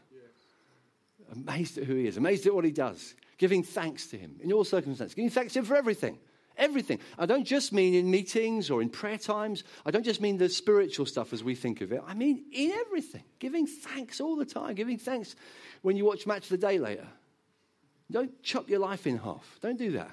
[1.32, 2.16] Amazed at who He is.
[2.16, 3.14] Amazed at what He does.
[3.38, 5.14] Giving thanks to Him in all circumstances.
[5.14, 6.18] Giving thanks to Him for everything.
[6.56, 7.00] Everything.
[7.18, 9.62] I don't just mean in meetings or in prayer times.
[9.84, 12.02] I don't just mean the spiritual stuff as we think of it.
[12.06, 13.24] I mean in everything.
[13.38, 14.74] Giving thanks all the time.
[14.74, 15.36] Giving thanks
[15.82, 17.06] when you watch Match of the Day later.
[18.10, 19.58] Don't chop your life in half.
[19.60, 20.10] Don't do that.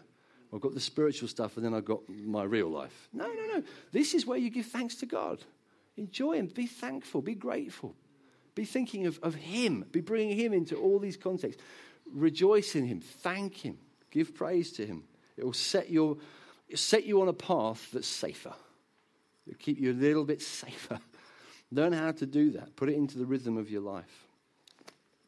[0.53, 3.07] I've got the spiritual stuff and then I've got my real life.
[3.13, 3.63] No, no, no.
[3.91, 5.39] This is where you give thanks to God.
[5.95, 6.47] Enjoy Him.
[6.47, 7.21] Be thankful.
[7.21, 7.95] Be grateful.
[8.55, 9.85] Be thinking of, of Him.
[9.91, 11.61] Be bringing Him into all these contexts.
[12.11, 12.99] Rejoice in Him.
[12.99, 13.77] Thank Him.
[14.13, 15.05] Give praise to him.
[15.37, 16.17] It will set, your,
[16.75, 18.53] set you on a path that's safer.
[19.47, 20.99] It'll keep you a little bit safer.
[21.71, 22.75] Learn how to do that.
[22.75, 24.27] Put it into the rhythm of your life.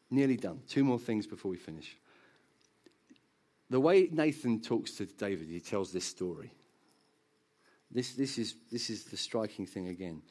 [0.08, 0.60] Nearly done.
[0.68, 1.96] Two more things before we finish.
[3.70, 6.52] The way Nathan talks to David, he tells this story.
[7.90, 10.22] This, this, is, this is the striking thing again.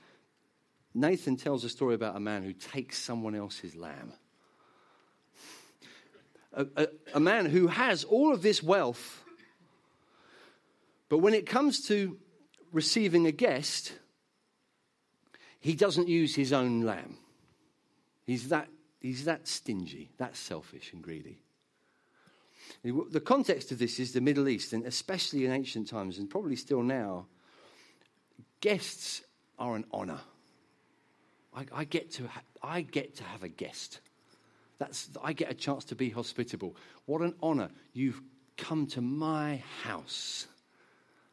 [0.95, 4.13] Nathan tells a story about a man who takes someone else's lamb.
[6.53, 9.21] A, a, a, man who has all of this wealth,
[11.09, 12.17] but when it comes to
[12.71, 13.91] receiving a guest,
[15.59, 17.17] he doesn't use his own lamb.
[18.23, 18.69] He's that,
[19.01, 21.39] he's that stingy, that selfish and greedy.
[22.83, 26.55] The context of this is the Middle East, and especially in ancient times, and probably
[26.55, 27.27] still now,
[28.61, 29.23] guests
[29.59, 30.21] are an honor.
[31.55, 33.99] I, I get, to ha- I get to have a guest.
[34.77, 36.75] That's, I get a chance to be hospitable.
[37.05, 37.69] What an honor.
[37.93, 38.21] You've
[38.57, 40.47] come to my house.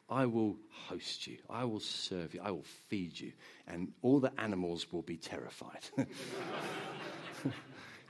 [0.09, 0.57] I will
[0.89, 1.39] host you.
[1.49, 2.41] I will serve you.
[2.43, 3.33] I will feed you.
[3.67, 5.83] And all the animals will be terrified.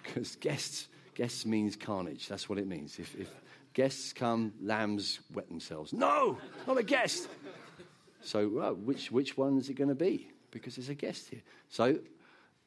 [0.03, 2.29] Because guests, guests means carnage.
[2.29, 2.99] That's what it means.
[2.99, 3.31] If, if
[3.73, 5.93] guests come, lambs wet themselves.
[5.93, 7.29] No, not a guest.
[8.21, 10.32] So, which, which one is it going to be?
[10.53, 11.43] Because there's a guest here.
[11.69, 11.99] So,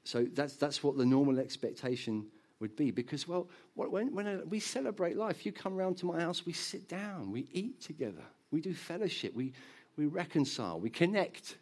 [0.03, 2.25] so that's, that's what the normal expectation
[2.59, 2.91] would be.
[2.91, 6.89] Because, well, when, when we celebrate life, you come around to my house, we sit
[6.89, 9.53] down, we eat together, we do fellowship, we,
[9.95, 11.55] we reconcile, we connect,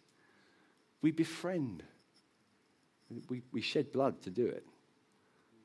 [1.02, 1.84] we befriend.
[3.30, 4.66] We, we shed blood to do it.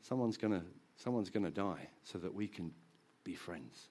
[0.02, 0.60] Someone's going
[0.96, 2.72] someone's going to die so that we can
[3.24, 3.88] be friends.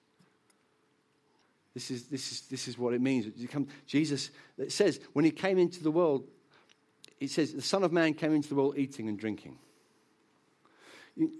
[1.74, 3.26] This is, this is, this is what it means.
[3.86, 6.26] Jesus, it says, when he came into the world,
[7.20, 9.58] it says, the Son of Man came into the world eating and drinking.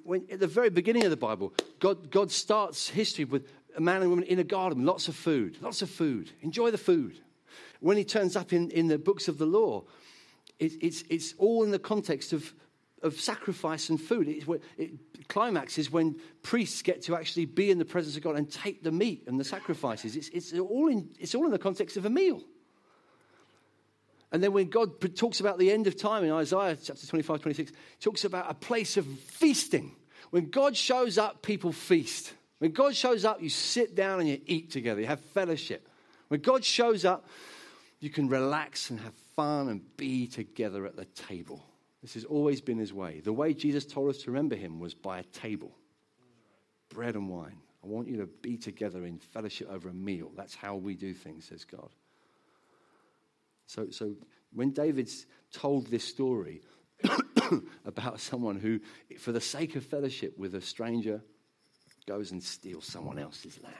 [0.02, 4.02] When, at the very beginning of the Bible, God, God starts history with a man
[4.02, 6.32] and woman in a garden, lots of food, lots of food.
[6.40, 7.20] Enjoy the food.
[7.80, 9.84] When he turns up in, in the books of the law,
[10.58, 12.52] it, it's, it's all in the context of
[13.02, 14.28] of sacrifice and food.
[14.28, 18.36] It, it, climax is when priests get to actually be in the presence of God
[18.36, 20.16] and take the meat and the sacrifices.
[20.16, 22.42] It's, it's, all in, it's all in the context of a meal.
[24.30, 27.72] And then when God talks about the end of time in Isaiah chapter 25, 26,
[28.00, 29.94] talks about a place of feasting.
[30.30, 32.34] When God shows up, people feast.
[32.58, 35.88] When God shows up, you sit down and you eat together, you have fellowship.
[36.28, 37.26] When God shows up,
[38.00, 41.64] you can relax and have fun and be together at the table.
[42.02, 43.20] This has always been his way.
[43.20, 45.72] The way Jesus told us to remember him was by a table,
[46.90, 47.56] bread and wine.
[47.82, 50.30] I want you to be together in fellowship over a meal.
[50.36, 51.88] That's how we do things, says God.
[53.68, 54.14] So, so
[54.52, 56.62] when David's told this story
[57.84, 58.80] about someone who,
[59.18, 61.22] for the sake of fellowship with a stranger,
[62.06, 63.74] goes and steals someone else's lamb,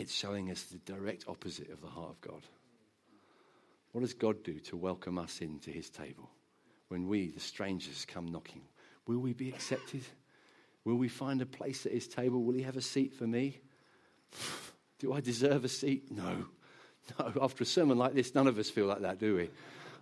[0.00, 2.42] it's showing us the direct opposite of the heart of God.
[3.92, 6.30] What does God do to welcome us into his table?
[6.88, 8.62] When we, the strangers, come knocking,
[9.06, 10.02] will we be accepted?
[10.84, 12.42] Will we find a place at his table?
[12.42, 13.60] Will he have a seat for me?
[14.98, 16.10] Do I deserve a seat?
[16.10, 16.46] No.
[17.18, 19.50] No, after a sermon like this, none of us feel like that, do we?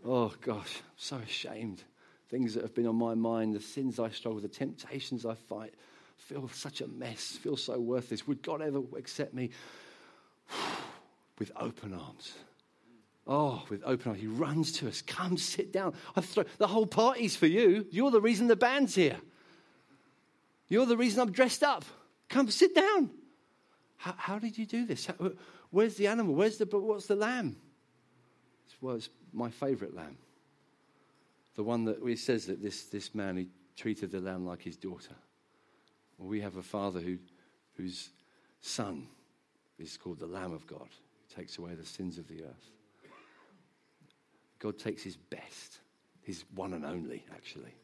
[0.04, 1.82] Oh, gosh, I'm so ashamed.
[2.28, 5.74] Things that have been on my mind, the sins I struggle the temptations I fight,
[6.16, 8.26] feel such a mess, feel so worthless.
[8.26, 9.50] Would God ever accept me?
[11.38, 12.34] With open arms.
[13.30, 15.02] Oh, with open arms, he runs to us.
[15.02, 15.92] Come sit down.
[16.16, 17.86] I throw, the whole party's for you.
[17.90, 19.18] You're the reason the band's here.
[20.68, 21.84] You're the reason I'm dressed up.
[22.30, 23.10] Come sit down.
[23.98, 25.06] How, how did you do this?
[25.06, 25.32] How,
[25.70, 26.34] where's the animal?
[26.34, 27.56] Where's the what's the lamb?
[28.80, 30.16] Well, it's my favorite lamb.
[31.56, 34.76] The one that it says that this, this man he treated the lamb like his
[34.76, 35.14] daughter.
[36.16, 37.18] Well, we have a father who,
[37.76, 38.10] whose
[38.60, 39.08] son
[39.78, 42.70] is called the Lamb of God, who takes away the sins of the earth.
[44.58, 45.78] God takes his best,
[46.22, 47.74] his one and only, actually.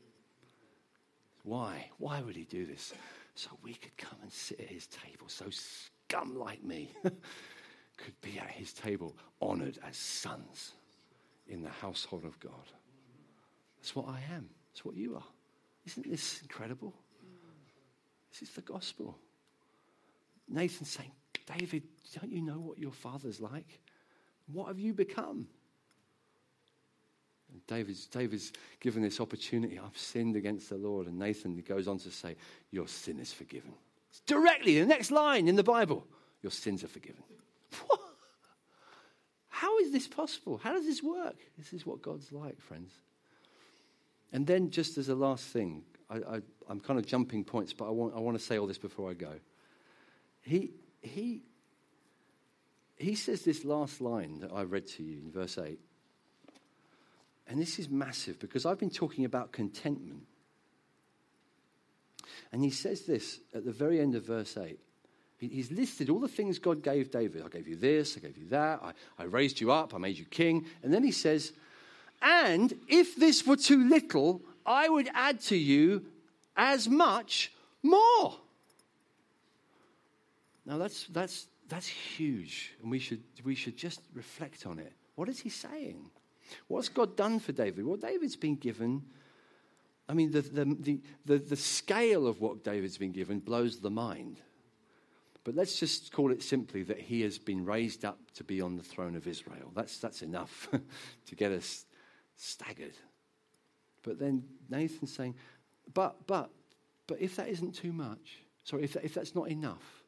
[1.45, 1.89] Why?
[1.99, 2.93] Why would he do this?
[3.37, 5.29] So we could come and sit at his table.
[5.29, 6.93] So scum like me
[7.97, 10.73] could be at his table, honored as sons
[11.47, 12.73] in the household of God.
[13.77, 14.49] That's what I am.
[14.73, 15.25] That's what you are.
[15.87, 16.95] Isn't this incredible?
[18.31, 19.17] This is the gospel.
[20.49, 21.13] Nathan's saying,
[21.59, 21.83] David,
[22.19, 23.81] don't you know what your father's like?
[24.53, 25.47] What have you become?
[27.53, 29.79] And David's, David's given this opportunity.
[29.79, 31.07] I've sinned against the Lord.
[31.07, 32.37] And Nathan goes on to say,
[32.71, 33.73] Your sin is forgiven.
[34.11, 36.07] It's directly the next line in the Bible.
[36.43, 37.23] Your sins are forgiven.
[39.55, 40.59] How is this possible?
[40.59, 41.37] How does this work?
[41.57, 42.91] This is what God's like, friends.
[44.33, 47.91] And then, just as a last thing, I, am kind of jumping points, but I
[47.91, 49.31] want, I want to say all this before I go.
[50.43, 51.43] he, he,
[52.97, 55.79] he says this last line that I read to you in verse 8.
[57.47, 60.25] And this is massive because I've been talking about contentment.
[62.51, 64.81] And he says this at the very end of verse 8.
[65.49, 67.43] He's listed all the things God gave David.
[67.45, 70.19] I gave you this, I gave you that, I, I raised you up, I made
[70.19, 70.67] you king.
[70.83, 71.53] And then he says,
[72.23, 76.07] And if this were too little, I would add to you
[76.57, 78.35] as much more.
[80.67, 84.93] Now that's, that's, that's huge, and we should, we should just reflect on it.
[85.15, 86.11] What is he saying?
[86.69, 87.85] What's God done for David?
[87.85, 89.03] Well, David's been given,
[90.09, 93.91] I mean, the, the, the, the, the scale of what David's been given blows the
[93.91, 94.41] mind.
[95.45, 98.77] But let's just call it simply that he has been raised up to be on
[98.77, 99.71] the throne of Israel.
[99.75, 100.69] That's, that's enough
[101.27, 101.85] to get us
[102.37, 102.95] staggered.
[104.03, 105.35] But then Nathan's saying,
[105.93, 106.51] but, but,
[107.07, 110.03] but if that isn't too much, sorry, if, if that's not enough,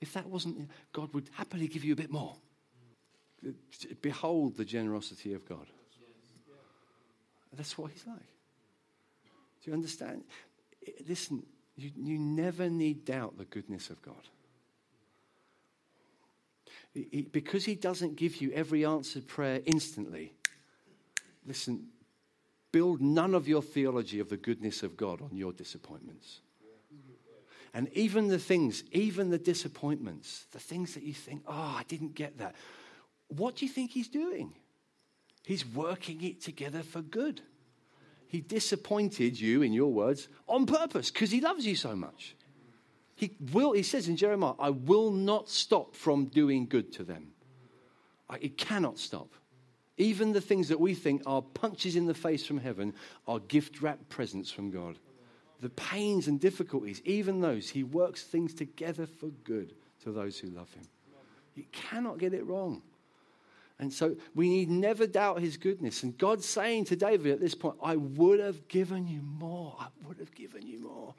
[0.00, 2.36] if that wasn't, God would happily give you a bit more.
[4.02, 5.66] Behold the generosity of God.
[7.56, 8.16] That's what He's like.
[9.62, 10.24] Do you understand?
[11.08, 11.44] Listen,
[11.76, 14.28] you, you never need doubt the goodness of God.
[16.92, 20.34] He, because He doesn't give you every answered prayer instantly,
[21.46, 21.88] listen,
[22.70, 26.40] build none of your theology of the goodness of God on your disappointments.
[27.72, 32.14] And even the things, even the disappointments, the things that you think, oh, I didn't
[32.14, 32.54] get that.
[33.28, 34.54] What do you think he's doing?
[35.44, 37.42] He's working it together for good.
[38.34, 42.34] He disappointed you, in your words, on purpose because he loves you so much.
[43.14, 47.28] He will, he says in Jeremiah, I will not stop from doing good to them.
[48.40, 49.28] It cannot stop.
[49.98, 52.94] Even the things that we think are punches in the face from heaven
[53.28, 54.98] are gift wrapped presents from God
[55.60, 60.48] the pains and difficulties, even those, he works things together for good to those who
[60.48, 60.88] love him.
[61.54, 62.82] You cannot get it wrong.
[63.78, 66.02] And so we need never doubt his goodness.
[66.04, 69.76] And God's saying to David at this point, I would have given you more.
[69.80, 71.14] I would have given you more.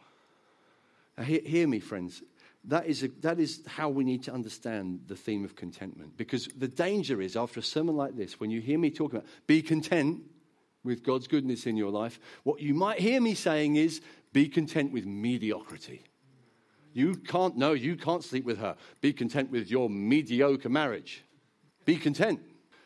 [1.17, 2.23] Now, hear, hear me, friends.
[2.67, 6.17] That is, a, that is how we need to understand the theme of contentment.
[6.17, 9.29] Because the danger is, after a sermon like this, when you hear me talking about
[9.47, 10.21] be content
[10.83, 14.01] with God's goodness in your life, what you might hear me saying is
[14.33, 16.03] be content with mediocrity.
[16.93, 18.77] You can't, no, you can't sleep with her.
[19.01, 21.24] Be content with your mediocre marriage.
[21.85, 22.41] Be content.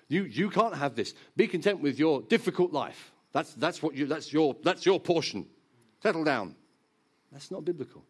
[0.07, 1.13] You, you can't have this.
[1.35, 3.11] Be content with your difficult life.
[3.31, 5.45] That's, that's, what you, that's, your, that's your portion.
[6.01, 6.55] Settle down.
[7.31, 8.03] That's not biblical.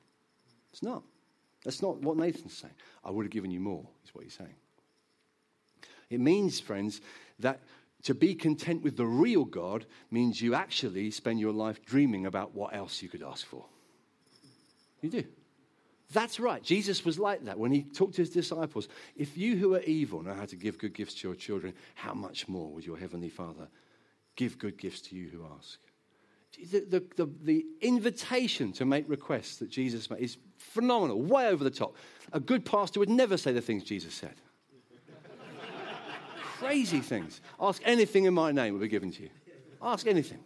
[0.72, 1.04] It's not.
[1.64, 2.74] That's not what Nathan's saying.
[3.04, 4.56] I would have given you more, is what he's saying.
[6.10, 7.02] It means, friends,
[7.40, 7.60] that
[8.04, 12.56] to be content with the real God means you actually spend your life dreaming about
[12.56, 13.66] what else you could ask for.
[15.02, 15.24] You do.
[16.12, 16.64] That's right.
[16.64, 18.88] Jesus was like that when he talked to his disciples.
[19.16, 22.14] If you who are evil know how to give good gifts to your children, how
[22.14, 23.68] much more would your heavenly Father
[24.36, 25.80] give good gifts to you who ask?
[26.72, 31.64] The, the, the, the invitation to make requests that Jesus made is phenomenal, way over
[31.64, 31.95] the top.
[32.34, 34.34] A good pastor would never say the things Jesus said
[36.57, 37.39] crazy things.
[37.60, 39.30] Ask anything in my name will be given to you.
[39.82, 40.39] Ask anything.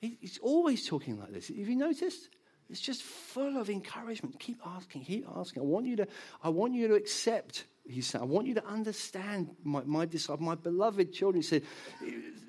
[0.00, 1.48] He's always talking like this.
[1.48, 2.28] Have you noticed?
[2.72, 4.38] It's just full of encouragement.
[4.40, 5.62] Keep asking, keep asking.
[5.62, 6.08] I want you to,
[6.42, 8.22] I want you to accept, he said.
[8.22, 11.42] I want you to understand my, my disciple, my beloved children.
[11.42, 11.62] He said,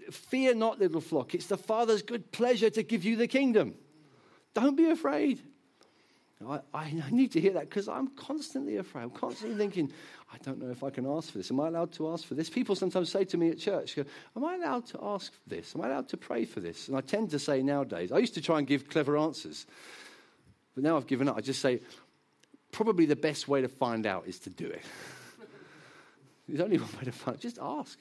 [0.10, 1.36] Fear not, little flock.
[1.36, 3.76] It's the Father's good pleasure to give you the kingdom.
[4.54, 5.42] Don't be afraid.
[6.48, 9.04] I, I need to hear that because I'm constantly afraid.
[9.04, 9.92] I'm constantly thinking,
[10.34, 11.52] I don't know if I can ask for this.
[11.52, 12.50] Am I allowed to ask for this?
[12.50, 15.76] People sometimes say to me at church, Am I allowed to ask for this?
[15.76, 16.88] Am I allowed to pray for this?
[16.88, 19.66] And I tend to say nowadays, I used to try and give clever answers,
[20.76, 21.38] but now I've given up.
[21.38, 21.80] I just say,
[22.74, 24.82] Probably the best way to find out is to do it.
[26.48, 27.42] There's only one way to find out.
[27.42, 28.00] Just ask.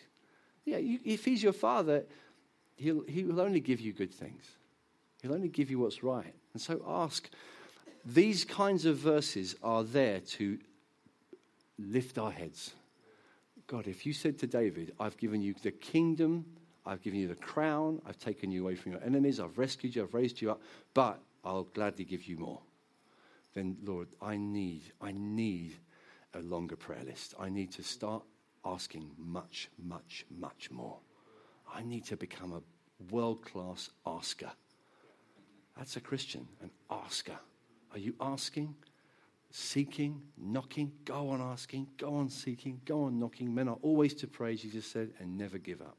[0.64, 2.04] Yeah, you, if he's your father,
[2.76, 4.42] he'll, he will only give you good things.
[5.20, 6.34] He'll only give you what's right.
[6.54, 7.28] And so ask.
[8.04, 10.58] These kinds of verses are there to
[11.78, 12.72] lift our heads.
[13.66, 16.46] God, if you said to David, I've given you the kingdom,
[16.86, 20.02] I've given you the crown, I've taken you away from your enemies, I've rescued you,
[20.02, 20.62] I've raised you up,
[20.94, 22.60] but I'll gladly give you more.
[23.54, 25.76] Then, Lord, I need, I need
[26.34, 27.34] a longer prayer list.
[27.38, 28.22] I need to start
[28.64, 30.98] asking much, much, much more.
[31.72, 34.50] I need to become a world class asker.
[35.76, 37.38] That's a Christian, an asker.
[37.92, 38.74] Are you asking,
[39.50, 40.92] seeking, knocking?
[41.04, 43.54] Go on asking, go on seeking, go on knocking.
[43.54, 45.96] Men are always to pray, Jesus said, and never give up.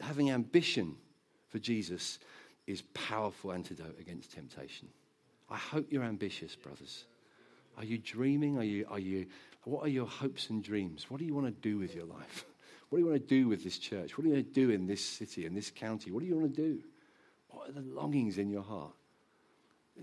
[0.00, 0.96] Having ambition
[1.48, 2.18] for Jesus
[2.68, 4.88] is powerful antidote against temptation.
[5.48, 7.06] I hope you're ambitious, brothers.
[7.78, 8.58] Are you dreaming?
[8.58, 9.26] Are you, are you,
[9.64, 11.06] what are your hopes and dreams?
[11.08, 12.44] What do you want to do with your life?
[12.90, 14.16] What do you want to do with this church?
[14.16, 16.10] What do you want to do in this city, in this county?
[16.10, 16.78] What do you want to do?
[17.48, 18.94] What are the longings in your heart?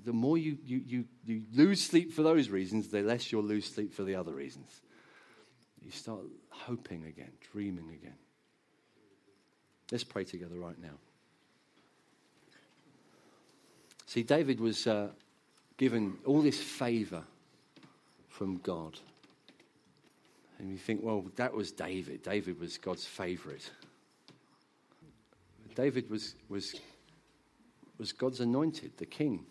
[0.05, 3.65] The more you, you, you, you lose sleep for those reasons, the less you'll lose
[3.65, 4.69] sleep for the other reasons.
[5.81, 8.17] You start hoping again, dreaming again.
[9.91, 10.99] Let's pray together right now.
[14.05, 15.09] See, David was uh,
[15.77, 17.23] given all this favor
[18.29, 18.99] from God.
[20.59, 22.23] And you think, well, that was David.
[22.23, 23.69] David was God's favorite.
[25.75, 26.75] David was, was,
[27.97, 29.45] was God's anointed, the king.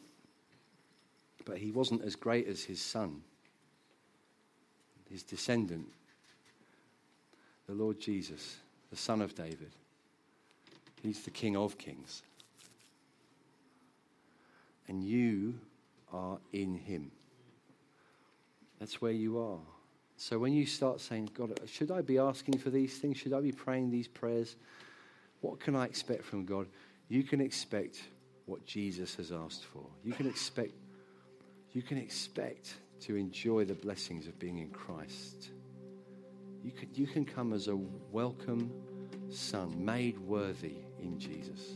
[1.44, 3.20] But he wasn't as great as his son,
[5.10, 5.86] his descendant,
[7.66, 8.56] the Lord Jesus,
[8.90, 9.72] the son of David.
[11.02, 12.22] He's the king of kings.
[14.88, 15.54] And you
[16.12, 17.10] are in him.
[18.78, 19.58] That's where you are.
[20.16, 23.18] So when you start saying, God, should I be asking for these things?
[23.18, 24.56] Should I be praying these prayers?
[25.40, 26.66] What can I expect from God?
[27.08, 28.02] You can expect
[28.46, 29.84] what Jesus has asked for.
[30.04, 30.72] You can expect,
[31.72, 35.50] you can expect to enjoy the blessings of being in Christ.
[36.62, 37.76] You can, you can come as a
[38.10, 38.70] welcome
[39.30, 41.74] son, made worthy in Jesus.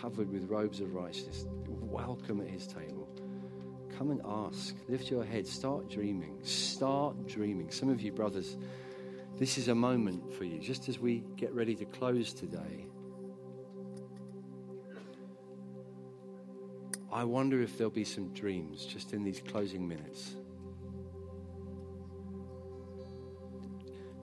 [0.00, 3.06] Covered with robes of righteousness, welcome at his table.
[3.98, 4.74] Come and ask.
[4.88, 5.46] Lift your head.
[5.46, 6.38] Start dreaming.
[6.42, 7.70] Start dreaming.
[7.70, 8.56] Some of you, brothers,
[9.38, 12.86] this is a moment for you, just as we get ready to close today.
[17.12, 20.34] I wonder if there'll be some dreams just in these closing minutes.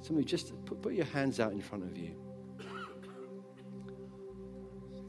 [0.02, 2.16] Some of you, just put, put your hands out in front of you.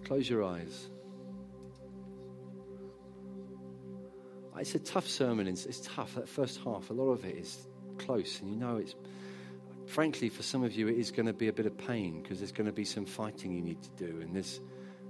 [0.09, 0.89] Close your eyes.
[4.59, 5.47] It's a tough sermon.
[5.47, 6.15] It's, it's tough.
[6.15, 8.95] That first half, a lot of it is close, and you know it's.
[9.85, 12.39] Frankly, for some of you, it is going to be a bit of pain because
[12.39, 14.61] there's going to be some fighting you need to do, and there's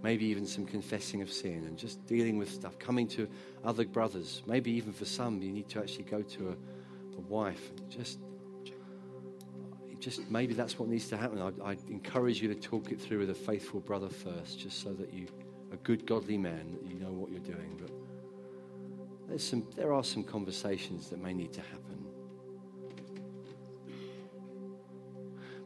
[0.02, 3.28] maybe even some confessing of sin and just dealing with stuff, coming to
[3.64, 4.42] other brothers.
[4.46, 7.70] Maybe even for some, you need to actually go to a, a wife.
[7.88, 8.18] Just,
[10.00, 11.40] just maybe that's what needs to happen.
[11.40, 14.92] I, I encourage you to talk it through with a faithful brother first, just so
[14.92, 15.26] that you,
[15.72, 17.78] a good godly man, that you know what you're doing.
[17.80, 17.90] But
[19.28, 22.06] there's some, there are some conversations that may need to happen.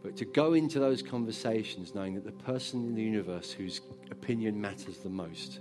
[0.03, 4.61] But to go into those conversations knowing that the person in the universe whose opinion
[4.61, 5.61] matters the most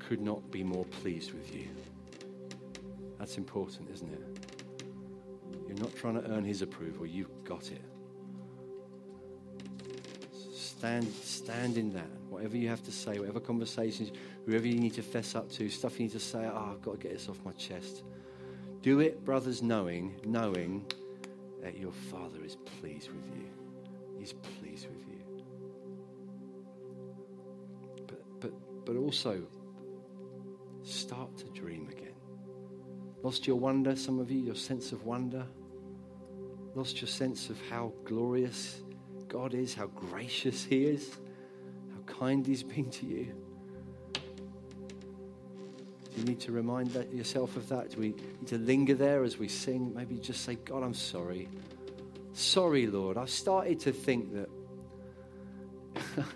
[0.00, 1.68] could not be more pleased with you.
[3.18, 4.45] That's important, isn't it?
[5.76, 7.82] You're not trying to earn his approval, you've got it.
[10.54, 12.08] Stand, stand in that.
[12.30, 14.10] Whatever you have to say, whatever conversations,
[14.46, 16.92] whoever you need to fess up to, stuff you need to say, oh, I've got
[16.92, 18.04] to get this off my chest.
[18.80, 20.86] Do it, brothers, knowing, knowing
[21.62, 23.44] that your Father is pleased with you.
[24.18, 25.44] He's pleased with you.
[28.06, 28.52] But, but,
[28.86, 29.42] but also,
[30.84, 32.14] start to dream again.
[33.22, 35.44] Lost your wonder, some of you, your sense of wonder.
[36.76, 38.82] Lost your sense of how glorious
[39.28, 41.16] God is, how gracious He is,
[41.94, 43.34] how kind He's been to you.
[44.12, 44.20] Do
[46.18, 47.92] you need to remind that, yourself of that?
[47.92, 49.94] Do we need to linger there as we sing?
[49.94, 51.48] Maybe just say, God, I'm sorry.
[52.34, 53.16] Sorry, Lord.
[53.16, 54.50] I've started to think that.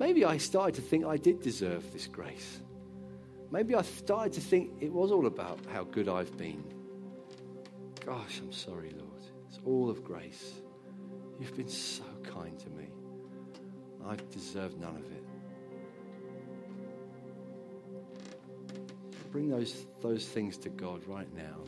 [0.00, 2.58] maybe I started to think I did deserve this grace.
[3.52, 6.64] Maybe I started to think it was all about how good I've been.
[8.04, 9.13] Gosh, I'm sorry, Lord.
[9.54, 10.54] It's all of grace.
[11.38, 12.88] You've been so kind to me.
[14.04, 15.22] I deserve none of it.
[19.30, 21.58] Bring those, those things to God right now.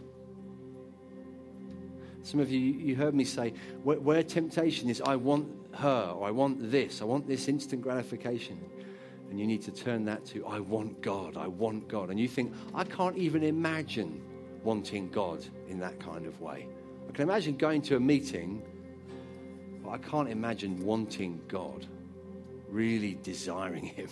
[2.25, 3.55] Some of you, you heard me say,
[3.85, 5.47] where, where temptation is, I want
[5.77, 8.59] her, or I want this, I want this instant gratification.
[9.31, 12.11] And you need to turn that to, I want God, I want God.
[12.11, 14.23] And you think, I can't even imagine
[14.65, 16.67] wanting God in that kind of way.
[17.17, 18.63] Can imagine going to a meeting
[19.83, 21.87] but I can't imagine wanting God,
[22.69, 24.09] really desiring Him.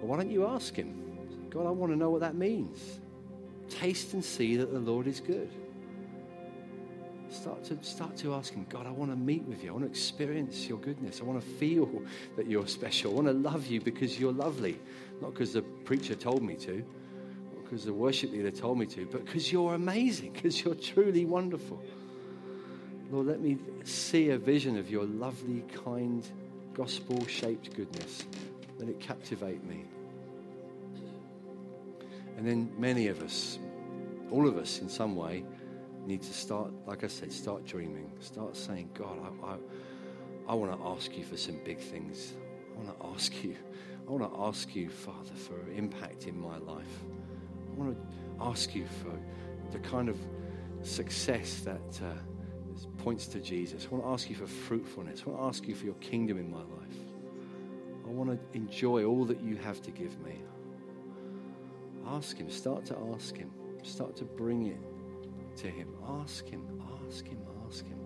[0.00, 1.02] Why don't you ask Him?
[1.50, 3.00] God, I want to know what that means.
[3.68, 5.50] Taste and see that the Lord is good.
[7.30, 9.70] Start to, start to ask Him, God, I want to meet with you.
[9.70, 11.20] I want to experience your goodness.
[11.20, 12.02] I want to feel
[12.36, 13.12] that you're special.
[13.12, 14.78] I want to love you because you're lovely.
[15.20, 16.84] Not because the preacher told me to,
[17.70, 21.80] because the worship leader told me to, but because you're amazing, because you're truly wonderful.
[23.12, 26.28] Lord, let me see a vision of your lovely, kind,
[26.74, 28.24] gospel shaped goodness.
[28.80, 29.84] Let it captivate me.
[32.36, 33.60] And then many of us,
[34.32, 35.44] all of us in some way,
[36.04, 38.10] need to start, like I said, start dreaming.
[38.18, 39.56] Start saying, God, I, I,
[40.48, 42.32] I want to ask you for some big things.
[42.74, 43.54] I want to ask you.
[44.08, 47.04] I want to ask you, Father, for impact in my life.
[47.80, 49.18] I want to ask you for
[49.72, 50.18] the kind of
[50.82, 52.12] success that uh,
[52.98, 53.86] points to Jesus.
[53.86, 55.22] I want to ask you for fruitfulness.
[55.26, 56.96] I want to ask you for your kingdom in my life.
[58.06, 60.42] I want to enjoy all that you have to give me.
[62.06, 62.50] Ask Him.
[62.50, 63.50] Start to ask Him.
[63.82, 65.88] Start to bring it to Him.
[66.20, 66.82] Ask Him.
[67.06, 67.38] Ask Him.
[67.66, 67.99] Ask Him.